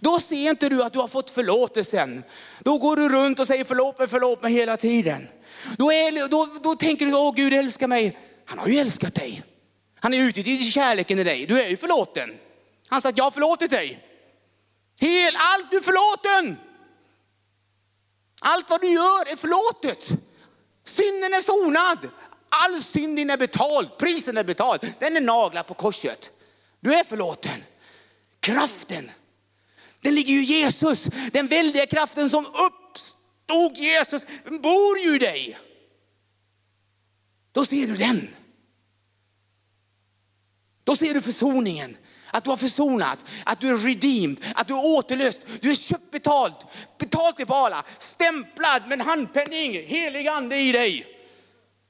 Då 0.00 0.18
ser 0.18 0.50
inte 0.50 0.68
du 0.68 0.82
att 0.82 0.92
du 0.92 0.98
har 0.98 1.08
fått 1.08 1.30
förlåtelsen. 1.30 2.24
Då 2.60 2.78
går 2.78 2.96
du 2.96 3.08
runt 3.08 3.40
och 3.40 3.46
säger 3.46 3.64
förlåt 3.64 3.98
mig, 3.98 4.08
förlåt 4.08 4.42
mig 4.42 4.52
hela 4.52 4.76
tiden. 4.76 5.28
Då, 5.78 5.92
är, 5.92 6.28
då, 6.28 6.48
då 6.62 6.76
tänker 6.76 7.06
du, 7.06 7.14
åh 7.14 7.34
Gud 7.34 7.52
älskar 7.52 7.88
mig. 7.88 8.18
Han 8.46 8.58
har 8.58 8.66
ju 8.68 8.78
älskat 8.78 9.14
dig. 9.14 9.42
Han 10.00 10.14
är 10.14 10.18
ute 10.18 10.40
i 10.40 10.58
kärleken 10.58 11.18
i 11.18 11.24
dig. 11.24 11.46
Du 11.46 11.62
är 11.62 11.68
ju 11.68 11.76
förlåten. 11.76 12.30
Han 12.88 13.00
sa 13.00 13.08
att 13.08 13.18
jag 13.18 13.24
har 13.24 13.30
förlåtit 13.30 13.70
dig. 13.70 14.00
Hel, 15.00 15.34
allt 15.36 15.70
du 15.70 15.76
är 15.76 15.80
förlåten. 15.80 16.56
Allt 18.40 18.70
vad 18.70 18.80
du 18.80 18.92
gör 18.92 19.32
är 19.32 19.36
förlåtet. 19.36 20.08
Synden 20.84 21.34
är 21.34 21.40
sonad. 21.40 22.10
All 22.48 22.82
synd 22.82 23.16
din 23.16 23.30
är 23.30 23.36
betald. 23.36 23.98
Prisen 23.98 24.36
är 24.36 24.44
betald. 24.44 24.94
Den 24.98 25.16
är 25.16 25.20
naglad 25.20 25.66
på 25.66 25.74
korset. 25.74 26.30
Du 26.80 26.94
är 26.94 27.04
förlåten. 27.04 27.64
Kraften, 28.40 29.10
den 30.00 30.14
ligger 30.14 30.34
ju 30.34 30.40
i 30.40 30.44
Jesus. 30.44 31.04
Den 31.32 31.46
väldiga 31.46 31.86
kraften 31.86 32.30
som 32.30 32.46
uppstod 32.46 33.76
Jesus, 33.76 34.22
den 34.44 34.60
bor 34.60 34.98
ju 34.98 35.14
i 35.14 35.18
dig. 35.18 35.58
Då 37.52 37.64
ser 37.64 37.86
du 37.86 37.96
den. 37.96 38.28
Då 40.84 40.96
ser 40.96 41.14
du 41.14 41.20
försoningen. 41.20 41.96
Att 42.34 42.44
du 42.44 42.50
har 42.50 42.56
försonat, 42.56 43.24
att 43.44 43.60
du 43.60 43.68
är 43.68 43.76
redeemed, 43.76 44.44
att 44.54 44.68
du 44.68 44.74
är 44.74 44.84
återlöst. 44.84 45.46
Du 45.60 45.70
är 45.70 45.74
köpt 45.74 46.10
betalt, 46.10 46.66
betalt 46.98 47.36
till 47.36 47.46
bala, 47.46 47.84
stämplad 47.98 48.82
med 48.88 49.00
en 49.00 49.06
handpenning, 49.06 49.86
helig 49.86 50.28
ande 50.28 50.56
i 50.56 50.72
dig. 50.72 51.06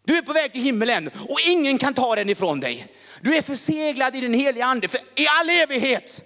Du 0.05 0.17
är 0.17 0.23
på 0.23 0.33
väg 0.33 0.53
till 0.53 0.63
himmelen 0.63 1.11
och 1.29 1.39
ingen 1.47 1.79
kan 1.79 1.95
ta 1.95 2.17
den 2.17 2.29
ifrån 2.29 2.61
dig. 2.61 2.87
Du 3.21 3.37
är 3.37 3.43
förseglad 3.43 4.17
i 4.17 4.21
den 4.21 4.35
heliga 4.35 4.65
ande 4.65 4.89
för 4.89 5.01
i 5.17 5.27
all 5.41 5.51
evighet. 5.51 6.21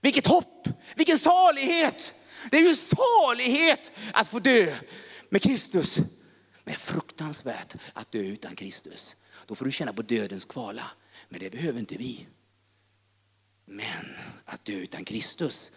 Vilket 0.00 0.26
hopp, 0.26 0.68
vilken 0.96 1.18
salighet. 1.18 2.14
Det 2.50 2.56
är 2.56 2.62
ju 2.62 2.74
salighet 2.74 3.90
att 4.12 4.28
få 4.28 4.38
dö 4.38 4.74
med 5.30 5.42
Kristus. 5.42 5.96
Men 6.64 6.74
fruktansvärt 6.74 7.74
att 7.92 8.12
dö 8.12 8.18
utan 8.18 8.56
Kristus. 8.56 9.16
Då 9.46 9.54
får 9.54 9.64
du 9.64 9.70
känna 9.70 9.92
på 9.92 10.02
dödens 10.02 10.44
kvala. 10.44 10.84
Men 11.28 11.40
det 11.40 11.50
behöver 11.50 11.78
inte 11.78 11.96
vi. 11.96 12.26
Men 13.66 14.16
att 14.44 14.64
dö 14.64 14.72
utan 14.72 15.04
Kristus, 15.04 15.70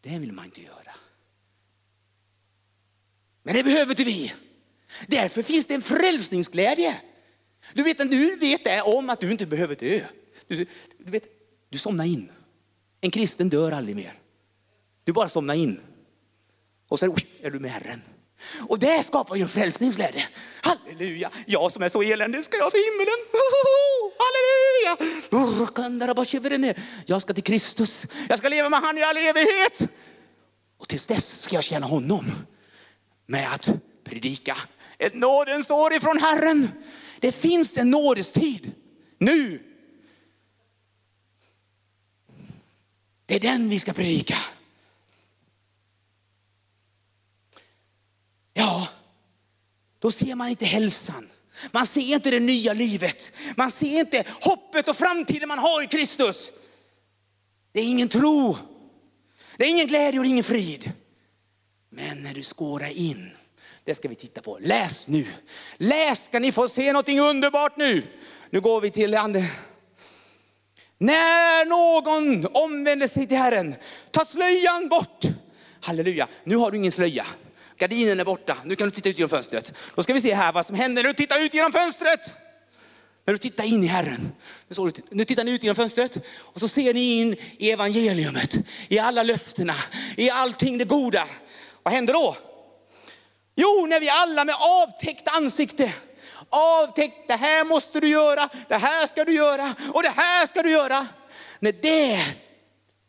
det 0.00 0.18
vill 0.18 0.32
man 0.32 0.44
inte 0.44 0.60
göra. 0.60 0.94
Men 3.42 3.54
det 3.54 3.64
behöver 3.64 3.92
inte 3.92 4.04
vi. 4.04 4.34
Därför 5.06 5.42
finns 5.42 5.66
det 5.66 5.74
en 5.74 5.82
frälsningsglädje. 5.82 7.00
Du 7.72 7.82
vet, 7.82 8.10
du 8.10 8.36
vet 8.36 8.64
det 8.64 8.82
om 8.82 9.10
att 9.10 9.20
du 9.20 9.30
inte 9.30 9.46
behöver 9.46 9.74
dö. 9.74 10.04
Du, 10.46 10.66
du, 10.98 11.10
vet, 11.10 11.24
du 11.68 11.78
somnar 11.78 12.04
in. 12.04 12.32
En 13.00 13.10
kristen 13.10 13.48
dör 13.48 13.72
aldrig 13.72 13.96
mer. 13.96 14.18
Du 15.04 15.12
bara 15.12 15.28
somnar 15.28 15.54
in. 15.54 15.80
Och 16.88 16.98
sen 16.98 17.16
är 17.42 17.50
du 17.50 17.58
med 17.58 17.70
Herren. 17.70 18.02
Och 18.68 18.78
det 18.78 19.02
skapar 19.06 19.36
ju 19.36 19.42
en 19.42 19.48
frälsningsglädje. 19.48 20.24
Halleluja! 20.62 21.30
Jag 21.46 21.72
som 21.72 21.82
är 21.82 21.88
så 21.88 22.02
eländig 22.02 22.44
ska 22.44 22.56
jag 22.56 22.72
till 22.72 22.80
himmelen. 22.80 23.18
Halleluja! 24.86 26.74
Jag 27.06 27.22
ska 27.22 27.34
till 27.34 27.44
Kristus. 27.44 28.06
Jag 28.28 28.38
ska 28.38 28.48
leva 28.48 28.68
med 28.68 28.80
han 28.80 28.98
i 28.98 29.02
all 29.02 29.16
evighet. 29.16 29.80
Och 30.78 30.88
tills 30.88 31.06
dess 31.06 31.42
ska 31.42 31.54
jag 31.54 31.64
tjäna 31.64 31.86
honom 31.86 32.32
med 33.26 33.52
att 33.52 33.70
predika 34.04 34.56
ett 34.98 35.14
nådens 35.14 35.70
år 35.70 35.92
ifrån 35.92 36.18
Herren. 36.18 36.68
Det 37.20 37.32
finns 37.32 37.78
en 37.78 37.90
nådestid 37.90 38.72
nu. 39.18 39.62
Det 43.26 43.34
är 43.36 43.40
den 43.40 43.68
vi 43.68 43.78
ska 43.78 43.92
predika. 43.92 44.36
Ja, 48.52 48.88
då 49.98 50.10
ser 50.10 50.34
man 50.34 50.48
inte 50.48 50.66
hälsan. 50.66 51.28
Man 51.72 51.86
ser 51.86 52.14
inte 52.14 52.30
det 52.30 52.40
nya 52.40 52.72
livet. 52.72 53.32
Man 53.56 53.70
ser 53.70 54.00
inte 54.00 54.24
hoppet 54.40 54.88
och 54.88 54.96
framtiden 54.96 55.48
man 55.48 55.58
har 55.58 55.82
i 55.82 55.86
Kristus. 55.86 56.50
Det 57.72 57.80
är 57.80 57.84
ingen 57.84 58.08
tro. 58.08 58.56
Det 59.56 59.64
är 59.64 59.70
ingen 59.70 59.86
glädje 59.86 60.20
och 60.20 60.26
ingen 60.26 60.44
frid. 60.44 60.92
Men 61.90 62.22
när 62.22 62.34
du 62.34 62.42
skårar 62.42 62.98
in, 62.98 63.30
det 63.84 63.94
ska 63.94 64.08
vi 64.08 64.14
titta 64.14 64.40
på. 64.40 64.58
Läs 64.60 65.08
nu. 65.08 65.26
Läs 65.76 66.24
ska 66.26 66.38
ni 66.38 66.52
få 66.52 66.68
se 66.68 66.92
någonting 66.92 67.20
underbart 67.20 67.76
nu. 67.76 68.02
Nu 68.50 68.60
går 68.60 68.80
vi 68.80 68.90
till 68.90 69.14
andra. 69.14 69.42
När 70.98 71.64
någon 71.64 72.46
omvänder 72.52 73.06
sig 73.06 73.26
till 73.26 73.36
Herren, 73.36 73.74
ta 74.10 74.24
slöjan 74.24 74.88
bort. 74.88 75.24
Halleluja, 75.80 76.28
nu 76.44 76.56
har 76.56 76.70
du 76.70 76.76
ingen 76.76 76.92
slöja. 76.92 77.26
Gardinen 77.80 78.20
är 78.20 78.24
borta, 78.24 78.56
nu 78.64 78.76
kan 78.76 78.88
du 78.88 78.90
titta 78.90 79.08
ut 79.08 79.18
genom 79.18 79.28
fönstret. 79.28 79.72
Då 79.94 80.02
ska 80.02 80.12
vi 80.12 80.20
se 80.20 80.34
här 80.34 80.52
vad 80.52 80.66
som 80.66 80.76
händer 80.76 81.02
när 81.02 81.08
du 81.08 81.14
tittar 81.14 81.40
ut 81.44 81.54
genom 81.54 81.72
fönstret. 81.72 82.20
När 83.24 83.34
du 83.34 83.38
tittar 83.38 83.64
in 83.64 83.84
i 83.84 83.86
Herren. 83.86 84.32
Nu 85.10 85.24
tittar 85.24 85.44
ni 85.44 85.50
ut 85.50 85.62
genom 85.62 85.76
fönstret 85.76 86.16
och 86.38 86.60
så 86.60 86.68
ser 86.68 86.94
ni 86.94 87.20
in 87.20 87.36
i 87.58 87.70
evangeliumet, 87.70 88.56
i 88.88 88.98
alla 88.98 89.22
löftena, 89.22 89.74
i 90.16 90.30
allting 90.30 90.78
det 90.78 90.84
goda. 90.84 91.28
Vad 91.82 91.94
händer 91.94 92.14
då? 92.14 92.36
Jo, 93.54 93.86
när 93.86 94.00
vi 94.00 94.08
alla 94.08 94.44
med 94.44 94.54
avtäckt 94.58 95.28
ansikte, 95.28 95.92
avtäckt, 96.48 97.28
det 97.28 97.36
här 97.36 97.64
måste 97.64 98.00
du 98.00 98.08
göra, 98.08 98.48
det 98.68 98.76
här 98.76 99.06
ska 99.06 99.24
du 99.24 99.32
göra 99.32 99.74
och 99.92 100.02
det 100.02 100.12
här 100.16 100.46
ska 100.46 100.62
du 100.62 100.70
göra. 100.70 101.06
När 101.58 101.72
det 101.72 102.20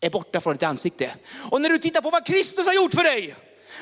är 0.01 0.09
borta 0.09 0.41
från 0.41 0.53
ditt 0.53 0.63
ansikte. 0.63 1.11
Och 1.51 1.61
när 1.61 1.69
du 1.69 1.77
tittar 1.77 2.01
på 2.01 2.09
vad 2.09 2.25
Kristus 2.25 2.67
har 2.67 2.73
gjort 2.73 2.93
för 2.93 3.03
dig, 3.03 3.35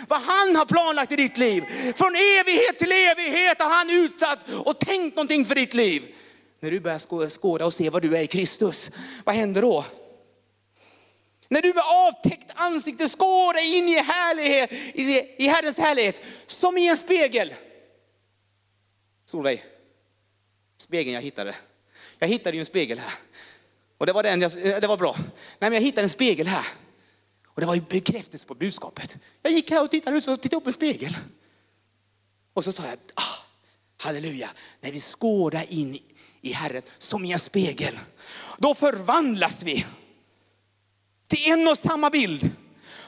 vad 0.07 0.21
han 0.21 0.55
har 0.55 0.65
planlagt 0.65 1.11
i 1.11 1.15
ditt 1.15 1.37
liv. 1.37 1.63
Från 1.95 2.15
evighet 2.15 2.77
till 2.77 2.91
evighet 2.91 3.61
har 3.61 3.69
han 3.69 3.89
utsatt 3.89 4.39
och 4.65 4.79
tänkt 4.79 5.15
någonting 5.15 5.45
för 5.45 5.55
ditt 5.55 5.73
liv. 5.73 6.15
När 6.59 6.71
du 6.71 6.79
börjar 6.79 7.29
skåda 7.29 7.65
och 7.65 7.73
se 7.73 7.89
vad 7.89 8.01
du 8.01 8.17
är 8.17 8.21
i 8.21 8.27
Kristus, 8.27 8.89
vad 9.25 9.35
händer 9.35 9.61
då? 9.61 9.85
När 11.47 11.61
du 11.61 11.73
med 11.73 11.83
avtäckt 11.87 12.51
ansikte 12.55 13.09
skådar 13.09 13.65
in 13.75 13.87
i, 13.87 13.99
härlighet, 13.99 14.71
i 15.37 15.47
Herrens 15.47 15.77
härlighet, 15.77 16.21
som 16.47 16.77
i 16.77 16.87
en 16.87 16.97
spegel. 16.97 17.53
Solveig, 19.25 19.63
spegeln 20.77 21.13
jag 21.13 21.21
hittade. 21.21 21.55
Jag 22.19 22.27
hittade 22.27 22.57
ju 22.57 22.59
en 22.59 22.65
spegel 22.65 22.99
här. 22.99 23.13
Och 23.97 24.05
det 24.05 24.13
var, 24.13 24.23
den 24.23 24.41
jag, 24.41 24.51
det 24.51 24.87
var 24.87 24.97
bra. 24.97 25.15
Nej, 25.17 25.29
men 25.59 25.73
jag 25.73 25.81
hittade 25.81 26.05
en 26.05 26.09
spegel 26.09 26.47
här. 26.47 26.65
Och 27.59 27.61
det 27.61 27.67
var 27.67 27.75
ju 27.75 27.81
bekräftelse 27.81 28.45
på 28.47 28.55
budskapet. 28.55 29.17
Jag 29.41 29.53
gick 29.53 29.71
här 29.71 29.83
och 29.83 29.91
tittade 29.91 30.17
och 30.17 30.23
tittade 30.41 30.55
upp 30.55 30.67
en 30.67 30.73
spegel. 30.73 31.17
Och 32.53 32.63
så 32.63 32.71
sa 32.71 32.85
jag, 32.85 32.97
ah, 33.13 33.21
halleluja, 34.01 34.49
när 34.81 34.91
vi 34.91 34.99
skådar 34.99 35.73
in 35.73 35.99
i 36.41 36.53
Herren 36.53 36.81
som 36.97 37.25
i 37.25 37.31
en 37.31 37.39
spegel, 37.39 37.99
då 38.57 38.75
förvandlas 38.75 39.63
vi 39.63 39.85
till 41.27 41.51
en 41.51 41.67
och 41.67 41.77
samma 41.77 42.09
bild. 42.09 42.51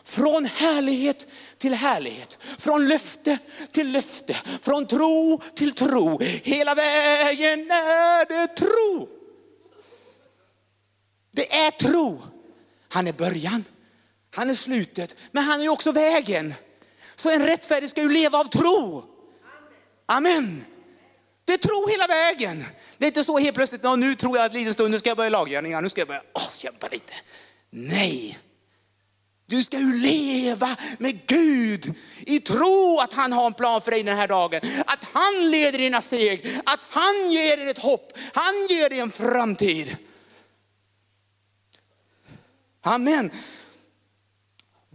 Från 0.03 0.45
härlighet 0.45 1.27
till 1.57 1.73
härlighet, 1.73 2.37
från 2.59 2.87
löfte 2.87 3.37
till 3.71 3.91
löfte, 3.91 4.33
från 4.61 4.87
tro 4.87 5.41
till 5.55 5.73
tro. 5.73 6.19
Hela 6.43 6.75
vägen 6.75 7.71
är 7.71 8.25
det 8.25 8.47
tro. 8.47 9.09
Det 11.31 11.55
är 11.55 11.71
tro. 11.71 12.21
Han 12.89 13.07
är 13.07 13.13
början, 13.13 13.63
han 14.35 14.49
är 14.49 14.53
slutet, 14.53 15.15
men 15.31 15.43
han 15.43 15.61
är 15.61 15.69
också 15.69 15.91
vägen. 15.91 16.53
Så 17.15 17.29
en 17.29 17.45
rättfärdig 17.45 17.89
ska 17.89 18.01
ju 18.01 18.09
leva 18.09 18.37
av 18.37 18.45
tro. 18.45 19.05
Amen. 20.05 20.65
Det 21.45 21.53
är 21.53 21.57
tro 21.57 21.87
hela 21.87 22.07
vägen. 22.07 22.65
Det 22.97 23.05
är 23.05 23.07
inte 23.07 23.23
så 23.23 23.39
helt 23.39 23.55
plötsligt, 23.55 23.83
nu 23.97 24.15
tror 24.15 24.37
jag 24.37 24.45
att 24.45 24.53
liten 24.53 24.73
stund, 24.73 24.91
nu 24.91 24.99
ska 24.99 25.09
jag 25.09 25.17
börja 25.17 25.29
laggärningar, 25.29 25.81
nu 25.81 25.89
ska 25.89 26.01
jag 26.01 26.07
börja 26.07 26.21
oh, 26.33 26.51
kämpa 26.57 26.87
lite. 26.87 27.13
Nej, 27.69 28.39
du 29.45 29.63
ska 29.63 29.79
ju 29.79 29.93
leva 29.93 30.77
med 30.97 31.27
Gud 31.27 31.93
i 32.19 32.39
tro 32.39 32.99
att 32.99 33.13
han 33.13 33.33
har 33.33 33.45
en 33.45 33.53
plan 33.53 33.81
för 33.81 33.91
dig 33.91 34.03
den 34.03 34.17
här 34.17 34.27
dagen. 34.27 34.61
Att 34.85 35.03
han 35.13 35.51
leder 35.51 35.77
dina 35.79 36.01
steg, 36.01 36.61
att 36.65 36.79
han 36.89 37.31
ger 37.31 37.57
dig 37.57 37.69
ett 37.69 37.77
hopp, 37.77 38.13
han 38.33 38.67
ger 38.69 38.89
dig 38.89 38.99
en 38.99 39.11
framtid. 39.11 39.97
Amen. 42.81 43.31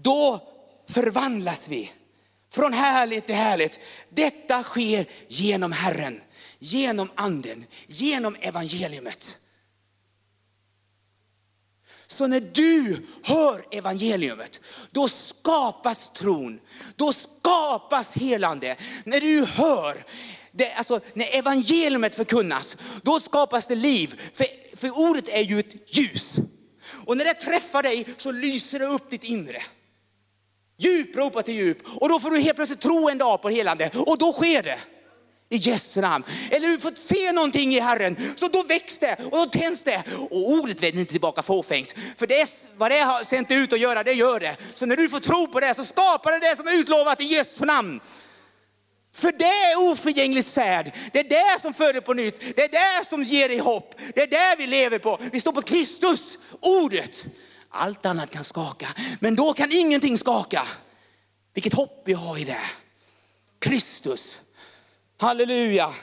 Då 0.07 0.41
förvandlas 0.89 1.69
vi 1.69 1.93
från 2.53 2.73
härligt 2.73 3.27
till 3.27 3.35
härligt. 3.35 3.79
Detta 4.11 4.63
sker 4.63 5.07
genom 5.29 5.73
Herren, 5.73 6.21
genom 6.59 7.11
anden, 7.15 7.65
genom 7.87 8.37
evangeliet. 8.41 9.39
Så 12.07 12.27
när 12.27 12.41
du 12.41 13.07
hör 13.23 13.65
evangeliet 13.71 14.61
då 14.91 15.09
skapas 15.09 16.11
tron, 16.17 16.61
då 16.97 17.13
skapas 17.13 18.13
helande. 18.13 18.77
När 19.05 19.21
du 19.21 19.45
hör, 19.45 20.05
det, 20.53 20.73
alltså, 20.73 21.01
när 21.15 21.37
evangeliet 21.39 22.15
förkunnas, 22.15 22.77
då 23.03 23.21
skapas 23.21 23.67
det 23.67 23.75
liv. 23.75 24.21
För, 24.35 24.77
för 24.77 24.99
ordet 24.99 25.29
är 25.29 25.43
ju 25.43 25.61
ett 25.61 25.97
ljus. 25.97 26.37
Och 27.07 27.17
när 27.17 27.25
det 27.25 27.35
träffar 27.35 27.83
dig 27.83 28.07
så 28.17 28.33
lyser 28.33 28.79
det 28.79 28.87
upp 28.87 29.11
ditt 29.11 29.25
inre. 29.25 29.63
Djupropa 30.79 31.43
till 31.43 31.55
djup. 31.55 31.79
Och 32.01 32.09
då 32.09 32.21
får 32.21 32.31
du 32.31 32.41
helt 32.41 32.57
plötsligt 32.57 32.81
tro 32.81 33.09
en 33.09 33.19
dag 33.19 33.43
på 33.43 33.49
helande. 33.49 33.91
Och 33.95 34.19
då 34.19 34.33
sker 34.33 34.63
det. 34.63 34.79
I 35.49 35.57
Jesu 35.57 36.01
namn. 36.01 36.25
Eller 36.51 36.69
du 36.69 36.79
får 36.79 36.93
se 36.95 37.33
någonting 37.33 37.75
i 37.75 37.81
Herren. 37.81 38.17
Så 38.37 38.49
då 38.49 38.63
väcks 38.63 38.99
det 38.99 39.17
och 39.31 39.39
då 39.39 39.47
tänds 39.47 39.83
det. 39.83 40.03
Och 40.31 40.51
ordet 40.51 40.83
vänder 40.83 41.01
inte 41.01 41.13
tillbaka 41.13 41.43
fåfängt. 41.43 41.95
För 42.17 42.27
det, 42.27 42.69
vad 42.77 42.91
det 42.91 42.99
har 42.99 43.25
sänt 43.25 43.51
ut 43.51 43.73
att 43.73 43.81
göra, 43.81 44.03
det 44.03 44.13
gör 44.13 44.41
det. 44.41 44.57
Så 44.75 44.87
när 44.87 44.97
du 44.97 45.09
får 45.09 45.21
tro 45.21 45.47
på 45.47 45.61
det 45.61 45.75
så 45.75 45.85
skapar 45.85 46.33
det 46.33 46.49
det 46.49 46.57
som 46.57 46.67
är 46.67 46.73
utlovat 46.73 47.21
i 47.21 47.25
Jesu 47.25 47.65
namn. 47.65 48.01
För 49.15 49.33
det 49.33 49.45
är 49.45 49.93
oförgängligt 49.93 50.49
säd. 50.49 50.93
Det 51.13 51.19
är 51.19 51.25
det 51.25 51.61
som 51.61 51.75
föder 51.75 52.01
på 52.01 52.15
nytt. 52.15 52.57
Det 52.57 52.63
är 52.65 52.69
det 52.69 53.09
som 53.09 53.23
ger 53.23 53.49
dig 53.49 53.59
hopp. 53.59 53.95
Det 54.15 54.23
är 54.23 54.27
det 54.27 54.55
vi 54.59 54.67
lever 54.67 54.99
på. 54.99 55.19
Vi 55.33 55.41
står 55.41 55.53
på 55.53 55.63
Kristus, 55.63 56.39
ordet. 56.61 57.25
Allt 57.77 58.07
annat 58.07 58.31
kan 58.31 58.45
skaka, 58.45 58.89
men 59.21 59.37
då 59.37 59.53
kan 59.53 59.73
ingenting 59.73 60.19
skaka. 60.19 60.67
Vilket 61.55 61.73
hopp 61.73 62.03
vi 62.05 62.13
har 62.13 62.39
i 62.39 62.45
det. 62.45 62.61
Kristus. 63.59 64.39
Halleluja. 65.19 65.95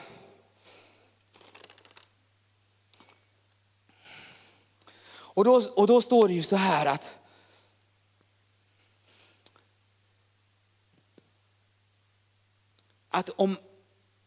Och 5.34 5.44
då, 5.44 5.62
och 5.76 5.86
då 5.86 6.00
står 6.00 6.28
det 6.28 6.34
ju 6.34 6.42
så 6.42 6.56
här 6.56 6.86
att 6.86 7.18
att 13.08 13.28
om, 13.28 13.56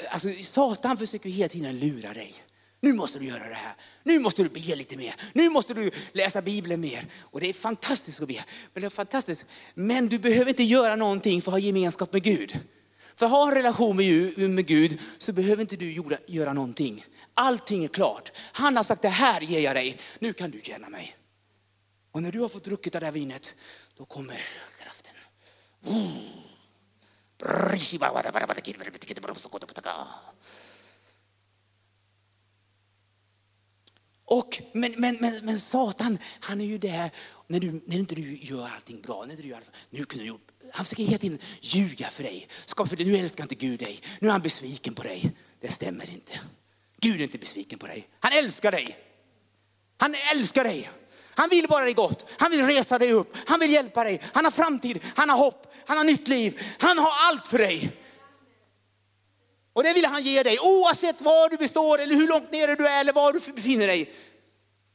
alltså 0.10 0.34
Satan 0.42 0.98
försöker 0.98 1.30
hela 1.30 1.50
tiden 1.50 1.80
lura 1.80 2.14
dig. 2.14 2.36
Nu 2.80 2.94
måste 2.94 3.20
du 3.20 3.26
göra 3.26 3.50
det 3.50 3.56
här. 3.56 3.76
Nu 4.04 4.20
måste 4.20 4.44
du 4.44 4.50
be 4.50 4.76
lite 4.76 4.98
mer. 4.98 5.16
Nu 5.34 5.50
måste 5.50 5.74
du 5.74 5.92
läsa 6.12 6.42
Bibeln 6.42 6.82
mer. 6.82 7.08
Och 7.22 7.40
det 7.42 7.50
är 7.50 7.54
fantastiskt 7.54 8.22
att 8.22 8.28
be. 8.28 8.44
Men, 8.74 8.82
det 8.82 8.88
är 8.88 8.90
fantastiskt. 8.90 9.46
men 9.74 10.10
du 10.10 10.20
behöver 10.20 10.50
inte 10.50 10.64
göra 10.64 10.96
någonting 10.96 11.42
för 11.42 11.52
att 11.52 11.54
ha 11.54 11.60
gemenskap 11.60 12.14
med 12.14 12.24
Gud. 12.24 12.60
För 13.16 13.26
att 13.26 13.32
ha 13.32 13.48
en 13.48 13.56
relation 13.56 13.96
med 14.56 14.68
Gud 14.68 15.00
så 15.18 15.34
behöver 15.34 15.62
inte 15.62 15.76
du 15.76 16.04
göra 16.28 16.54
någonting. 16.54 17.06
Allting 17.34 17.84
är 17.84 17.88
klart. 17.88 18.32
Han 18.52 18.76
har 18.76 18.84
sagt 18.84 19.02
det 19.02 19.10
här 19.10 19.42
ger 19.42 19.60
jag 19.60 19.76
dig. 19.76 19.98
Nu 20.20 20.34
kan 20.34 20.52
du 20.52 20.62
känna 20.64 20.90
mig. 20.90 21.18
Och 22.12 22.22
när 22.22 22.32
du 22.32 22.40
har 22.40 22.50
fått 22.50 22.64
druckit 22.64 22.96
av 22.96 23.02
det 23.02 23.08
här 23.08 23.12
vinet, 23.12 23.56
då 23.96 24.06
kommer 24.06 24.42
kraften. 24.84 25.14
Och, 34.30 34.62
men, 34.72 34.94
men, 34.98 35.18
men, 35.20 35.46
men 35.46 35.60
Satan, 35.60 36.18
han 36.40 36.62
är 36.62 36.66
ju 36.66 36.78
där 36.78 37.12
när, 37.48 37.60
du, 37.60 37.82
när 37.86 37.98
inte 37.98 38.16
du 38.16 38.38
gör 38.38 38.70
allting 38.76 39.02
bra. 39.02 39.26
När 39.28 39.36
du 39.36 39.48
gör 39.48 39.56
allting, 39.56 39.74
nu 39.90 40.06
kunde 40.06 40.26
du, 40.26 40.38
han 40.74 40.86
försöker 40.86 41.04
hela 41.04 41.18
tiden 41.18 41.40
ljuga 41.62 42.10
för 42.10 42.24
dig. 42.24 42.48
Skapa 42.66 42.90
för 42.90 42.96
dig. 42.96 43.06
Nu 43.06 43.18
älskar 43.18 43.44
inte 43.44 43.56
Gud 43.56 43.80
dig. 43.80 44.02
Nu 44.20 44.28
är 44.28 44.32
han 44.32 44.42
besviken 44.42 44.94
på 44.94 45.04
dig. 45.04 45.32
Det 45.62 45.72
stämmer 45.72 46.10
inte. 46.10 46.40
Gud 47.02 47.20
är 47.20 47.24
inte 47.24 47.38
besviken 47.38 47.80
på 47.80 47.88
dig. 47.88 48.08
Han 48.20 48.32
älskar 48.34 48.72
dig. 48.72 48.98
Han 49.98 50.16
älskar 50.32 50.64
dig. 50.64 50.90
Han 51.36 51.50
vill 51.50 51.68
bara 51.68 51.84
dig 51.84 51.94
gott. 51.94 52.26
Han 52.38 52.52
vill 52.52 52.66
resa 52.66 53.00
dig 53.00 53.12
upp. 53.14 53.36
Han 53.46 53.60
vill 53.60 53.72
hjälpa 53.72 54.04
dig. 54.04 54.22
Han 54.34 54.46
har 54.46 54.52
framtid. 54.52 55.00
Han 55.16 55.30
har 55.30 55.38
hopp. 55.38 55.74
Han 55.86 55.98
har 55.98 56.04
nytt 56.04 56.28
liv. 56.28 56.60
Han 56.80 56.98
har 56.98 57.12
allt 57.30 57.48
för 57.48 57.58
dig. 57.58 57.92
Och 59.78 59.84
det 59.84 59.94
vill 59.94 60.06
han 60.06 60.24
ge 60.24 60.44
dig. 60.44 60.60
Oavsett 60.60 61.22
var 61.22 61.50
du 61.50 61.58
består 61.58 62.00
eller 62.00 62.16
hur 62.16 62.28
långt 62.28 62.52
nere 62.52 62.76
du 62.76 62.88
är 62.88 63.02
eller 63.02 63.14
var 63.14 63.34
du 63.34 63.52
befinner 63.52 63.88
dig. 63.88 64.14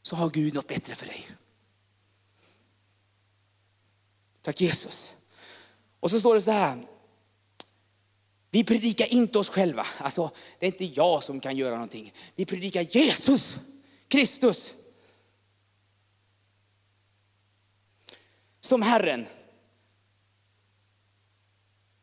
Så 0.02 0.16
har 0.16 0.30
Gud 0.30 0.54
något 0.54 0.66
bättre 0.66 0.94
för 0.94 1.06
dig. 1.06 1.28
Tack 4.40 4.60
Jesus. 4.60 5.12
Och 6.00 6.10
så 6.10 6.20
står 6.20 6.34
det 6.34 6.40
så 6.40 6.50
här. 6.50 6.78
Vi 8.50 8.64
predikar 8.64 9.12
inte 9.12 9.38
oss 9.38 9.48
själva. 9.48 9.86
Alltså, 9.98 10.30
det 10.58 10.66
är 10.66 10.72
inte 10.72 10.84
jag 10.84 11.22
som 11.22 11.40
kan 11.40 11.56
göra 11.56 11.74
någonting. 11.74 12.12
Vi 12.34 12.46
predikar 12.46 12.82
Jesus, 12.82 13.56
Kristus. 14.08 14.74
Som 18.60 18.82
Herren. 18.82 19.26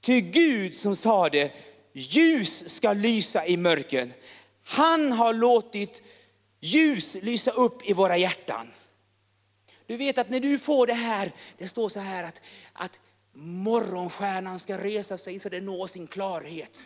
Till 0.01 0.21
Gud 0.21 0.75
som 0.75 0.95
sa 0.95 1.29
det, 1.29 1.53
ljus 1.93 2.75
ska 2.75 2.93
lysa 2.93 3.45
i 3.45 3.57
mörken. 3.57 4.13
Han 4.63 5.11
har 5.11 5.33
låtit 5.33 6.03
ljus 6.59 7.17
lysa 7.21 7.51
upp 7.51 7.89
i 7.89 7.93
våra 7.93 8.17
hjärtan. 8.17 8.67
Du 9.85 9.97
vet 9.97 10.17
att 10.17 10.29
när 10.29 10.39
du 10.39 10.59
får 10.59 10.87
det 10.87 10.93
här, 10.93 11.31
det 11.57 11.67
står 11.67 11.89
så 11.89 11.99
här 11.99 12.23
att, 12.23 12.41
att 12.73 12.99
morgonstjärnan 13.33 14.59
ska 14.59 14.77
resa 14.77 15.17
sig 15.17 15.39
så 15.39 15.49
det 15.49 15.61
når 15.61 15.87
sin 15.87 16.07
klarhet. 16.07 16.83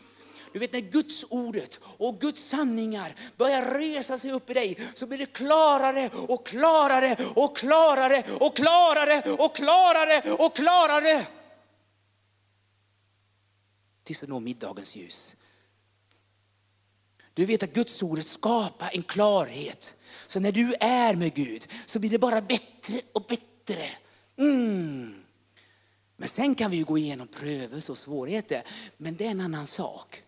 Du 0.53 0.59
vet 0.59 0.73
när 0.73 0.79
Guds 0.79 1.25
ordet 1.29 1.79
och 1.83 2.19
Guds 2.19 2.41
sanningar 2.41 3.15
börjar 3.37 3.79
resa 3.79 4.17
sig 4.17 4.31
upp 4.31 4.49
i 4.49 4.53
dig 4.53 4.77
så 4.93 5.07
blir 5.07 5.17
det 5.17 5.25
klarare 5.25 6.09
och 6.27 6.47
klarare 6.47 7.17
och 7.35 7.57
klarare 7.57 8.23
och 8.39 8.55
klarare 8.55 9.31
och 9.31 9.55
klarare 9.55 10.33
och 10.33 10.55
klarare. 10.55 11.25
Tills 14.03 14.19
det 14.19 14.27
når 14.27 14.39
middagens 14.39 14.95
ljus. 14.95 15.35
Du 17.33 17.45
vet 17.45 17.63
att 17.63 17.73
Guds 17.73 18.03
ord 18.03 18.23
skapar 18.23 18.89
en 18.93 19.03
klarhet. 19.03 19.93
Så 20.27 20.39
när 20.39 20.51
du 20.51 20.73
är 20.79 21.15
med 21.15 21.33
Gud 21.33 21.67
så 21.85 21.99
blir 21.99 22.09
det 22.09 22.19
bara 22.19 22.41
bättre 22.41 23.01
och 23.11 23.21
bättre. 23.21 23.85
Mm. 24.37 25.23
Men 26.17 26.27
sen 26.27 26.55
kan 26.55 26.71
vi 26.71 26.81
gå 26.81 26.97
igenom 26.97 27.27
prövelse 27.27 27.91
och 27.91 27.97
svårigheter. 27.97 28.63
Men 28.97 29.15
det 29.15 29.25
är 29.25 29.31
en 29.31 29.41
annan 29.41 29.67
sak. 29.67 30.23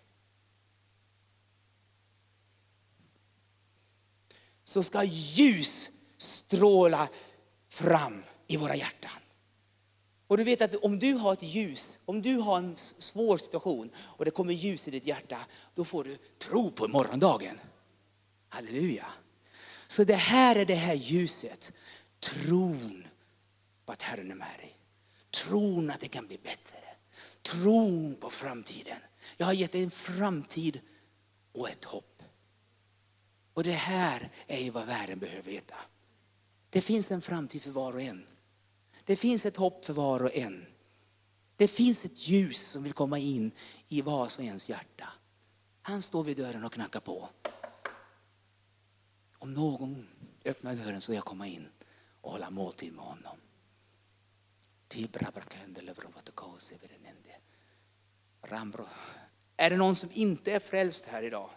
Så 4.63 4.83
ska 4.83 5.03
ljus 5.03 5.89
stråla 6.17 7.09
fram 7.69 8.23
i 8.47 8.57
våra 8.57 8.75
hjärtan. 8.75 9.11
Och 10.27 10.37
du 10.37 10.43
vet 10.43 10.61
att 10.61 10.75
om 10.75 10.99
du 10.99 11.13
har 11.13 11.33
ett 11.33 11.43
ljus, 11.43 11.99
om 12.05 12.21
du 12.21 12.35
har 12.35 12.57
en 12.57 12.75
svår 12.75 13.37
situation 13.37 13.89
och 13.97 14.25
det 14.25 14.31
kommer 14.31 14.53
ljus 14.53 14.87
i 14.87 14.91
ditt 14.91 15.07
hjärta, 15.07 15.39
då 15.75 15.85
får 15.85 16.03
du 16.03 16.17
tro 16.37 16.71
på 16.71 16.87
morgondagen. 16.87 17.59
Halleluja. 18.49 19.05
Så 19.87 20.03
det 20.03 20.15
här 20.15 20.55
är 20.55 20.65
det 20.65 20.75
här 20.75 20.93
ljuset, 20.93 21.71
tron 22.19 23.07
på 23.85 23.91
att 23.91 24.01
Herren 24.01 24.31
är 24.31 24.35
med 24.35 24.59
dig. 24.59 24.77
Tron 25.31 25.89
att 25.89 25.99
det 25.99 26.07
kan 26.07 26.27
bli 26.27 26.37
bättre. 26.43 26.77
Tron 27.41 28.15
på 28.15 28.29
framtiden. 28.29 28.97
Jag 29.37 29.45
har 29.45 29.53
gett 29.53 29.71
dig 29.71 29.83
en 29.83 29.91
framtid 29.91 30.81
och 31.51 31.69
ett 31.69 31.85
hopp. 31.85 32.23
Och 33.53 33.63
det 33.63 33.71
här 33.71 34.31
är 34.47 34.71
vad 34.71 34.85
världen 34.85 35.19
behöver 35.19 35.51
veta. 35.51 35.75
Det 36.69 36.81
finns 36.81 37.11
en 37.11 37.21
framtid 37.21 37.61
för 37.61 37.71
var 37.71 37.93
och 37.93 38.01
en. 38.01 38.25
Det 39.05 39.15
finns 39.15 39.45
ett 39.45 39.57
hopp 39.57 39.85
för 39.85 39.93
var 39.93 40.23
och 40.23 40.35
en. 40.35 40.65
Det 41.55 41.67
finns 41.67 42.05
ett 42.05 42.27
ljus 42.27 42.71
som 42.71 42.83
vill 42.83 42.93
komma 42.93 43.19
in 43.19 43.51
i 43.87 44.01
vars 44.01 44.37
och 44.37 44.43
ens 44.43 44.69
hjärta. 44.69 45.07
Han 45.81 46.01
står 46.01 46.23
vid 46.23 46.37
dörren 46.37 46.63
och 46.63 46.73
knackar 46.73 46.99
på. 46.99 47.29
Om 49.39 49.53
någon 49.53 50.07
öppnar 50.45 50.75
dörren 50.75 51.01
så 51.01 51.11
vill 51.11 51.15
jag 51.17 51.25
komma 51.25 51.47
in 51.47 51.67
och 52.21 52.31
hålla 52.31 52.49
måltid 52.49 52.93
med 52.93 53.05
honom. 53.05 53.37
Är 59.57 59.69
det 59.69 59.77
någon 59.77 59.95
som 59.95 60.09
inte 60.13 60.51
är 60.51 60.59
frälst 60.59 61.05
här 61.05 61.23
idag? 61.23 61.49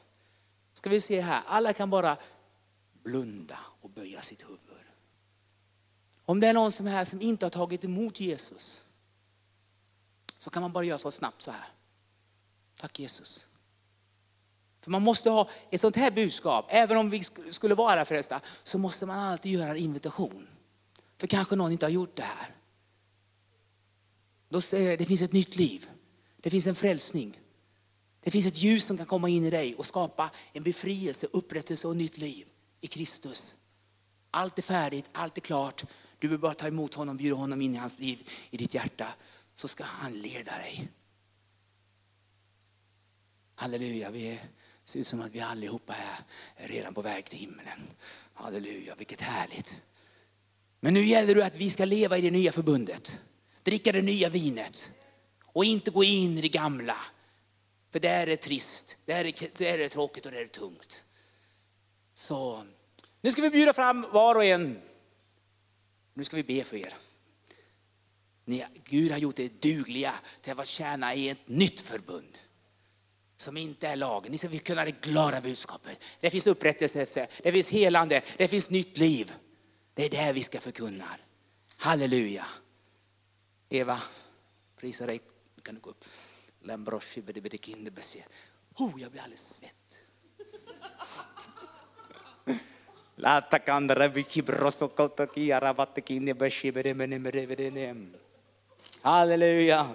Ska 0.73 0.91
vi 0.91 1.01
se 1.01 1.21
här, 1.21 1.43
alla 1.47 1.73
kan 1.73 1.91
bara 1.91 2.17
blunda 3.03 3.59
och 3.81 3.91
böja 3.91 4.23
sitt 4.23 4.43
huvud. 4.43 4.68
Om 6.29 6.41
det 6.41 6.47
är 6.47 6.53
någon 6.53 6.73
som 6.73 6.87
är 6.87 6.91
här 6.91 7.05
som 7.05 7.21
inte 7.21 7.47
har 7.47 7.51
tagit 7.51 7.85
emot 7.85 8.21
Jesus 8.21 8.83
så 10.39 10.51
kan 10.51 10.63
man 10.63 10.73
bara 10.73 10.85
göra 10.85 10.99
så 10.99 11.11
snabbt 11.11 11.43
så 11.43 11.51
här. 11.51 11.73
Tack 12.81 12.99
Jesus. 12.99 13.47
För 14.81 14.91
man 14.91 15.03
måste 15.03 15.31
ha 15.31 15.49
ett 15.71 15.81
sånt 15.81 15.97
här 15.97 16.11
budskap, 16.11 16.67
även 16.69 16.97
om 16.97 17.11
vi 17.11 17.23
skulle 17.51 17.75
vara 17.75 18.05
frälsta, 18.05 18.41
så 18.63 18.79
måste 18.79 19.07
man 19.07 19.19
alltid 19.19 19.53
göra 19.53 19.71
en 19.71 19.77
invitation. 19.77 20.49
För 21.19 21.27
kanske 21.27 21.57
någon 21.57 21.73
inte 21.73 21.87
har 21.87 21.91
gjort 21.91 22.17
det 22.17 22.23
här. 22.23 22.55
Då 24.49 24.61
säger 24.61 24.97
Det 24.97 25.05
finns 25.05 25.23
ett 25.23 25.33
nytt 25.33 25.57
liv. 25.57 25.91
Det 26.41 26.51
finns 26.51 26.67
en 26.67 26.75
frälsning. 26.75 27.41
Det 28.21 28.31
finns 28.31 28.47
ett 28.47 28.59
ljus 28.59 28.85
som 28.85 28.97
kan 28.97 29.07
komma 29.07 29.29
in 29.29 29.45
i 29.45 29.51
dig 29.51 29.75
och 29.75 29.87
skapa 29.87 30.31
en 30.53 30.63
befrielse, 30.63 31.27
upprättelse 31.33 31.89
och 31.89 31.97
nytt 31.97 32.19
liv 32.19 32.49
i 32.81 32.87
Kristus. 32.87 33.55
Allt 34.31 34.59
är 34.59 34.63
färdigt, 34.63 35.09
allt 35.13 35.37
är 35.37 35.41
klart. 35.41 35.85
Du 36.19 36.29
vill 36.29 36.39
bara 36.39 36.55
ta 36.55 36.67
emot 36.67 36.95
honom, 36.95 37.17
bjuda 37.17 37.37
honom 37.37 37.63
in 37.63 37.75
i 37.75 37.79
hans 37.79 37.99
liv, 37.99 38.31
i 38.51 38.57
ditt 38.57 38.75
hjärta. 38.75 39.09
Så 39.55 39.69
ska 39.69 39.85
han 39.85 40.13
leda 40.13 40.53
dig. 40.59 40.89
Halleluja, 43.55 44.11
vi 44.11 44.41
ser 44.85 45.01
ut 45.01 45.07
som 45.07 45.21
att 45.21 45.33
vi 45.33 45.41
allihopa 45.41 45.93
här 45.93 46.25
är 46.57 46.69
redan 46.69 46.95
på 46.95 47.03
väg 47.03 47.25
till 47.25 47.39
himlen. 47.39 47.81
Halleluja, 48.35 48.95
vilket 48.95 49.21
härligt. 49.21 49.83
Men 50.81 50.95
nu 50.95 51.05
gäller 51.05 51.35
det 51.35 51.47
att 51.47 51.57
vi 51.57 51.71
ska 51.71 51.85
leva 51.85 52.19
i 52.19 52.21
det 52.21 52.31
nya 52.31 52.53
förbundet. 52.53 53.17
Dricka 53.63 53.93
det 53.93 54.03
nya 54.03 54.29
vinet 54.29 54.89
och 55.43 55.65
inte 55.65 55.91
gå 55.91 56.05
in 56.05 56.39
i 56.39 56.41
det 56.41 56.49
gamla. 56.49 56.97
För 57.93 58.01
där 58.01 58.23
är 58.23 58.27
det 58.27 58.37
trist, 58.37 58.97
där 59.05 59.25
är 59.25 59.51
det, 59.57 59.61
är 59.61 59.79
det 59.79 59.89
tråkigt 59.89 60.27
och 60.27 60.33
där 60.33 60.39
är 60.39 60.45
det 60.45 60.53
tungt. 60.53 61.03
Så 62.15 62.65
nu 63.21 63.31
ska 63.31 63.43
vi 63.43 63.51
bjuda 63.51 63.73
fram 63.73 64.07
var 64.13 64.35
och 64.35 64.45
en. 64.45 64.81
Nu 66.19 66.25
ska 66.25 66.37
vi 66.37 66.43
be 66.43 66.65
för 66.65 66.77
er. 66.77 66.95
Ni, 68.45 68.65
Gud 68.85 69.11
har 69.11 69.19
gjort 69.19 69.39
er 69.39 69.51
dugliga 69.61 70.15
till 70.41 70.61
att 70.61 70.67
tjäna 70.67 71.15
i 71.15 71.29
ett 71.29 71.49
nytt 71.49 71.81
förbund. 71.81 72.39
Som 73.37 73.57
inte 73.57 73.89
är 73.89 73.97
lagen. 73.97 74.33
Ni 74.33 74.39
ska 74.39 74.59
kunna 74.59 74.85
det 74.85 75.01
glada 75.01 75.41
budskapet. 75.41 76.05
Det 76.21 76.31
finns 76.31 76.47
upprättelse, 76.47 77.29
det 77.43 77.53
finns 77.53 77.69
helande, 77.69 78.23
det 78.37 78.49
finns 78.49 78.71
nytt 78.71 78.99
liv. 78.99 79.33
Det 79.95 80.05
är 80.05 80.11
det 80.11 80.33
vi 80.33 80.43
ska 80.43 80.61
förkunna. 80.61 81.09
Halleluja. 81.77 82.47
Eva, 83.69 84.03
prisa 84.77 85.07
dig. 85.07 85.21
Du 85.55 85.63
kan 85.63 85.81
gå 85.81 85.91
upp. 85.91 86.05
Oh, 88.75 89.03
jag 89.03 89.11
blir 89.11 89.23
alldeles 89.23 89.49
svett. 89.55 90.03
Halleluja. 99.03 99.87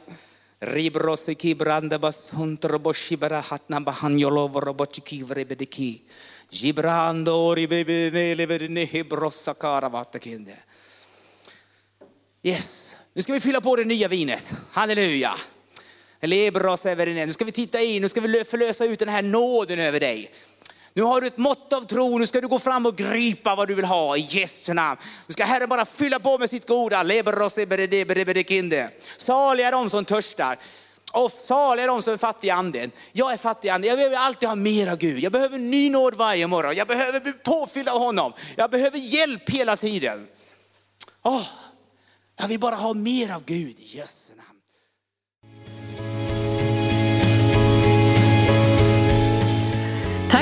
Ribrosiki 0.62 1.56
kibranda 1.56 2.00
basuntro 2.00 2.80
boshibara 2.80 3.42
hatna 3.42 3.80
bahan 3.80 3.86
bahanyolo 3.86 4.48
vorobochiki 4.48 5.24
vrebediki. 5.24 6.02
Gibrando 6.52 7.36
ori 7.36 7.68
bebe 7.68 8.10
ribebe 8.10 8.36
levedne 8.36 8.86
hebrossa 8.86 9.54
karavatakinde. 9.54 10.56
Yes, 12.44 12.96
nu 13.14 13.22
ska 13.22 13.34
vi 13.34 13.40
fylla 13.40 13.62
på 13.62 13.76
det 13.76 13.86
nya 13.86 14.08
vinet. 14.08 14.54
Halleluja. 14.72 15.34
Lebros 16.22 16.86
över 16.86 17.26
Nu 17.26 17.34
ska 17.34 17.46
vi 17.46 17.52
titta 17.52 17.82
in, 17.82 18.02
nu 18.02 18.10
ska 18.10 18.22
vi 18.22 18.44
förlösa 18.44 18.86
ut 18.86 19.00
den 19.00 19.10
här 19.10 19.22
nåden 19.22 19.80
över 19.80 20.00
dig. 20.00 20.32
Nu 20.94 21.02
har 21.02 21.22
du 21.22 21.28
ett 21.28 21.38
mått 21.38 21.74
av 21.74 21.82
tro, 21.82 22.18
nu 22.18 22.28
ska 22.28 22.42
du 22.42 22.48
gå 22.48 22.60
fram 22.60 22.86
och 22.86 22.96
gripa 22.96 23.56
vad 23.56 23.68
du 23.68 23.76
vill 23.76 23.86
ha 23.86 24.18
i 24.18 24.28
Jesu 24.30 24.74
namn. 24.74 25.00
Nu 25.28 25.34
ska 25.34 25.46
Herren 25.46 25.70
bara 25.70 25.86
fylla 25.86 26.20
på 26.20 26.38
med 26.38 26.50
sitt 26.50 26.68
goda. 26.68 27.04
Saliga 29.18 29.72
de 29.72 29.90
som 29.90 30.06
törstar. 30.06 30.60
Och 31.14 31.32
saliga 31.32 31.88
de 31.88 32.02
som 32.02 32.14
är 32.14 32.18
fattiga 32.18 32.54
i 32.54 32.58
anden. 32.58 32.92
Jag 33.12 33.34
är 33.34 33.38
fattig 33.38 33.68
i 33.68 33.72
anden. 33.72 33.90
Jag 33.90 33.98
behöver 33.98 34.18
alltid 34.18 34.50
ha 34.50 34.56
mer 34.56 34.92
av 34.92 34.98
Gud. 34.98 35.20
Jag 35.20 35.32
behöver 35.32 35.58
ny 35.58 35.90
nåd 35.90 36.16
varje 36.16 36.48
morgon. 36.48 36.76
Jag 36.76 36.88
behöver 36.88 37.20
bli 37.20 37.34
påfylld 37.34 37.90
av 37.90 38.00
honom. 38.00 38.34
Jag 38.58 38.72
behöver 38.72 38.98
hjälp 38.98 39.50
hela 39.50 39.78
tiden. 39.78 40.28
Oh, 41.22 41.48
jag 42.36 42.48
vill 42.48 42.60
bara 42.60 42.76
ha 42.76 42.94
mer 42.94 43.34
av 43.34 43.44
Gud 43.46 43.80
i 43.80 43.98